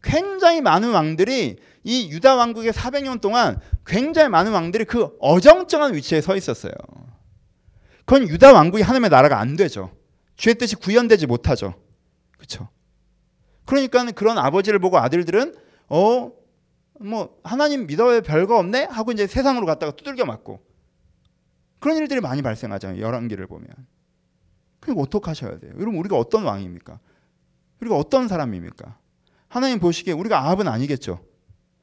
굉장히 0.02 0.60
많은 0.60 0.90
왕들이 0.90 1.58
이 1.82 2.10
유다 2.10 2.34
왕국의 2.34 2.72
400년 2.72 3.22
동안 3.22 3.58
굉장히 3.86 4.28
많은 4.28 4.52
왕들이 4.52 4.84
그 4.84 5.16
어정쩡한 5.18 5.94
위치에 5.94 6.20
서 6.20 6.36
있었어요. 6.36 6.72
그건 8.10 8.28
유다 8.28 8.52
왕국이 8.52 8.82
하나님의 8.82 9.08
나라가 9.08 9.38
안 9.38 9.54
되죠. 9.54 9.94
주의 10.34 10.56
뜻이 10.56 10.74
구현되지 10.74 11.28
못하죠. 11.28 11.74
그렇죠? 12.36 12.68
그러니까 13.66 14.04
그런 14.10 14.36
아버지를 14.36 14.80
보고 14.80 14.98
아들들은 14.98 15.54
어 15.88 16.40
뭐 17.02 17.40
하나님 17.42 17.86
믿어야 17.86 18.20
별거 18.20 18.58
없네 18.58 18.84
하고 18.84 19.10
이제 19.12 19.26
세상으로 19.26 19.64
갔다가 19.64 19.92
두들겨 19.92 20.26
맞고 20.26 20.60
그런 21.78 21.96
일들이 21.96 22.20
많이 22.20 22.42
발생하잖아요. 22.42 23.00
열왕기를 23.00 23.46
보면. 23.46 23.68
그러니까 24.80 25.02
어떻게 25.02 25.30
하셔야 25.30 25.58
돼요? 25.58 25.72
여러분 25.76 25.96
우리가 25.96 26.18
어떤 26.18 26.44
왕입니까? 26.44 27.00
우리가 27.80 27.96
어떤 27.96 28.28
사람입니까? 28.28 28.98
하나님 29.48 29.80
보시기에 29.80 30.12
우리가 30.12 30.40
아합은 30.40 30.68
아니겠죠. 30.68 31.24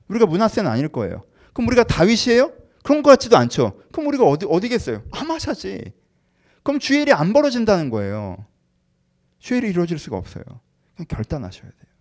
우리가 0.08 0.28
문하세는 0.28 0.70
아닐 0.70 0.88
거예요. 0.88 1.24
그럼 1.54 1.68
우리가 1.70 1.84
다윗이에요? 1.86 2.54
그런 2.84 3.02
것 3.02 3.10
같지도 3.10 3.38
않죠. 3.38 3.82
그럼 3.92 4.08
우리가 4.08 4.24
어디 4.24 4.46
어디겠어요? 4.48 5.02
아마샤지. 5.12 5.94
그럼 6.68 6.80
주의 6.80 7.04
일이 7.04 7.14
안 7.14 7.32
벌어진다는 7.32 7.90
거예요. 7.90 8.46
주의 9.40 9.60
일이 9.60 9.70
이루어질 9.70 9.98
수가 9.98 10.18
없어요. 10.18 10.44
그냥 10.98 11.08
결단하셔야 11.08 11.64
돼요. 11.64 11.92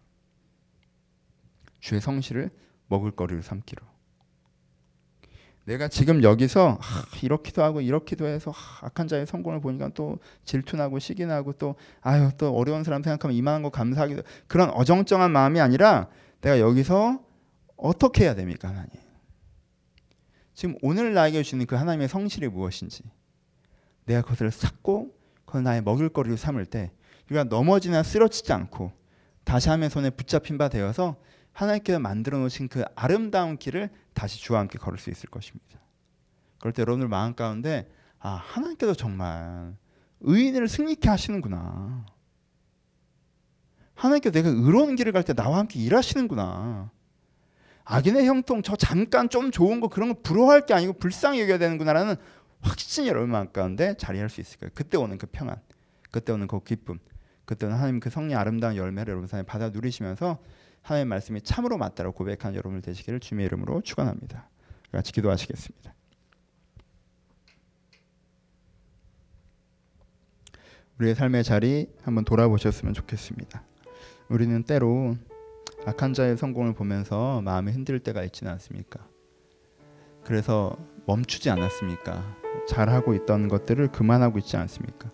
주의 1.79 2.01
성실을 2.01 2.51
먹을 2.89 3.13
거리로 3.13 3.43
삼기로. 3.43 3.87
내가 5.67 5.87
지금 5.87 6.25
여기서 6.25 6.81
아, 6.81 7.05
이렇기도 7.23 7.63
하고 7.63 7.81
이렇기도 7.81 8.27
해서 8.27 8.51
아, 8.51 8.87
악한 8.87 9.07
자의 9.07 9.25
성공을 9.25 9.61
보니까 9.61 9.91
또 9.91 10.19
질투나고 10.43 10.99
시기나고 10.99 11.53
또 11.53 11.77
아유 12.01 12.33
또 12.37 12.53
어려운 12.53 12.83
사람 12.83 13.05
생각하면 13.05 13.37
이만한 13.37 13.63
거 13.63 13.71
감사하기도 13.71 14.23
그런 14.49 14.71
어정쩡한 14.71 15.31
마음이 15.31 15.61
아니라 15.61 16.09
내가 16.41 16.59
여기서 16.59 17.25
어떻게 17.77 18.25
해야 18.25 18.35
됩니까 18.35 18.71
하나님? 18.71 18.91
지금 20.55 20.77
오늘 20.83 21.15
나에게 21.15 21.45
주시는 21.45 21.67
그 21.67 21.77
하나님의 21.77 22.09
성실이 22.09 22.49
무엇인지 22.49 23.05
내가 24.07 24.23
그것을 24.23 24.51
쌓고 24.51 25.15
그걸 25.45 25.63
나의 25.63 25.83
먹을거리로 25.83 26.37
삼을 26.37 26.67
때 26.67 26.93
우리가 27.27 27.45
넘어지나 27.45 28.03
쓰러지지 28.03 28.53
않고 28.53 28.93
다시 29.45 29.69
하면 29.69 29.91
손에 29.91 30.11
붙잡힌 30.11 30.59
바 30.59 30.69
되어서 30.69 31.17
하나님께서 31.53 31.99
만들어 31.99 32.39
놓으신 32.39 32.69
그 32.69 32.85
아름다운 32.95 33.57
길을 33.57 33.91
다시 34.15 34.41
주와 34.41 34.61
함께 34.61 34.79
걸을 34.79 34.99
수 34.99 35.11
있을 35.11 35.29
것입니다. 35.31 35.79
그럴 36.59 36.73
때 36.73 36.83
여러분들 36.83 37.09
마음 37.09 37.35
가운데 37.35 37.89
아 38.19 38.31
하나님께서 38.31 38.95
정말 38.95 39.75
의인을 40.21 40.69
승리케 40.69 41.09
하시는구나. 41.09 42.07
하나님께서 43.95 44.33
내가 44.33 44.49
의로운 44.49 44.97
길을 44.97 45.13
갈 45.13 45.23
때 45.23 45.33
나와 45.33 45.59
함께 45.59 45.81
일하시는구나. 45.81 46.91
악인의 47.85 48.27
형통 48.27 48.63
저 48.63 48.75
잠깐 48.75 49.29
좀 49.29 49.51
좋은 49.51 49.81
거 49.81 49.89
그런 49.89 50.09
거 50.09 50.21
부러워할 50.23 50.67
게 50.67 50.75
아니고 50.75 50.95
불쌍히 50.95 51.41
여겨야 51.41 51.59
되는구나라는 51.59 52.17
확신이 52.61 53.11
마음 53.13 53.53
가운데 53.53 53.97
자리할 53.97 54.29
수 54.29 54.41
있을 54.41 54.59
거예요. 54.59 54.71
그때 54.75 54.97
오는 54.97 55.19
그 55.19 55.27
평안, 55.27 55.57
그때 56.11 56.33
오는 56.33 56.47
그 56.47 56.63
기쁨, 56.63 56.99
그때는 57.45 57.77
하나님 57.77 58.01
그 58.01 58.11
성령 58.11 58.39
아름다운 58.39 58.77
열매를 58.77 59.13
여러분 59.13 59.29
삶에 59.29 59.45
받아 59.45 59.71
누리시면서 59.71 60.39
하나님의 60.83 61.09
말씀이 61.09 61.41
참으로 61.43 61.79
맞다고 61.79 62.13
고백하는 62.13 62.57
여러분들 62.57 62.83
되시기를 62.83 63.21
주님의 63.21 63.47
이름으로 63.47 63.81
축원합니다. 63.83 64.49
같이 64.93 65.13
기도하시겠습니다. 65.13 65.95
우리의 70.99 71.15
삶의 71.15 71.45
자리 71.45 71.93
한번 72.03 72.25
돌아보셨으면 72.25 72.95
좋겠습니다. 72.95 73.63
우리는 74.29 74.63
때로 74.63 75.17
악한 75.85 76.15
자의 76.15 76.37
성공을 76.37 76.75
보면서 76.75 77.43
마음이 77.43 77.71
흔들 77.71 78.01
때가 78.01 78.25
있지는 78.25 78.51
않습니까? 78.53 79.07
그래서 80.27 80.77
멈추지 81.07 81.51
않았습니까? 81.51 82.37
잘하고 82.67 83.15
있던 83.15 83.47
것들을 83.47 83.93
그만하고 83.93 84.39
있지 84.39 84.57
않습니까? 84.57 85.09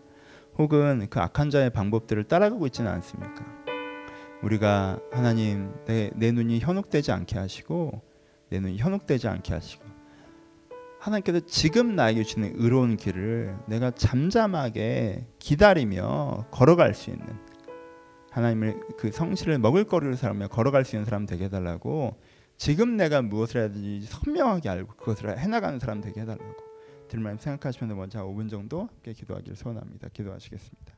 혹은 0.57 1.07
그 1.11 1.21
악한 1.21 1.51
자의 1.51 1.69
방법들을 1.69 2.25
따라가고 2.25 2.67
있지는 2.67 2.91
않습니까? 2.93 3.45
우리가 4.43 4.99
하나님 5.13 5.71
내, 5.85 6.11
내 6.15 6.33
눈이 6.33 6.61
현혹되지 6.61 7.13
않게 7.13 7.39
하시고 7.39 8.01
내 8.49 8.59
눈이 8.59 8.79
현혹되지 8.79 9.29
않게 9.29 9.53
하시고 9.53 9.85
하나님께서 10.99 11.41
지금 11.41 11.95
나에게 11.95 12.23
주는 12.23 12.51
의로운 12.55 12.97
길을 12.97 13.55
내가 13.67 13.91
잠잠하게 13.91 15.27
기다리며 15.39 16.47
걸어갈 16.51 16.95
수 16.95 17.11
있는 17.11 17.27
하나님을 18.31 18.81
그 18.97 19.13
성실을 19.13 19.59
먹을 19.59 19.85
거리를 19.85 20.17
삼며 20.17 20.49
걸어갈 20.49 20.87
수 20.87 20.97
있는 20.97 21.05
사람 21.05 21.27
되게 21.27 21.45
해달라고 21.45 22.17
지금 22.63 22.97
내가 22.97 23.23
무엇을 23.23 23.61
해야 23.61 23.69
되는지 23.73 24.07
선명하게 24.07 24.69
알고 24.69 24.95
그것을 24.95 25.37
해나가는 25.37 25.81
사람 25.81 26.01
되게 26.01 26.21
해달라고 26.21 26.55
들말 27.09 27.37
생각하시면서 27.37 27.97
먼저 27.97 28.21
한 28.21 28.27
5분 28.29 28.49
정도 28.49 28.83
함께 28.83 29.13
기도하기를 29.15 29.57
소원합니다. 29.57 30.09
기도하시겠습니다. 30.11 30.95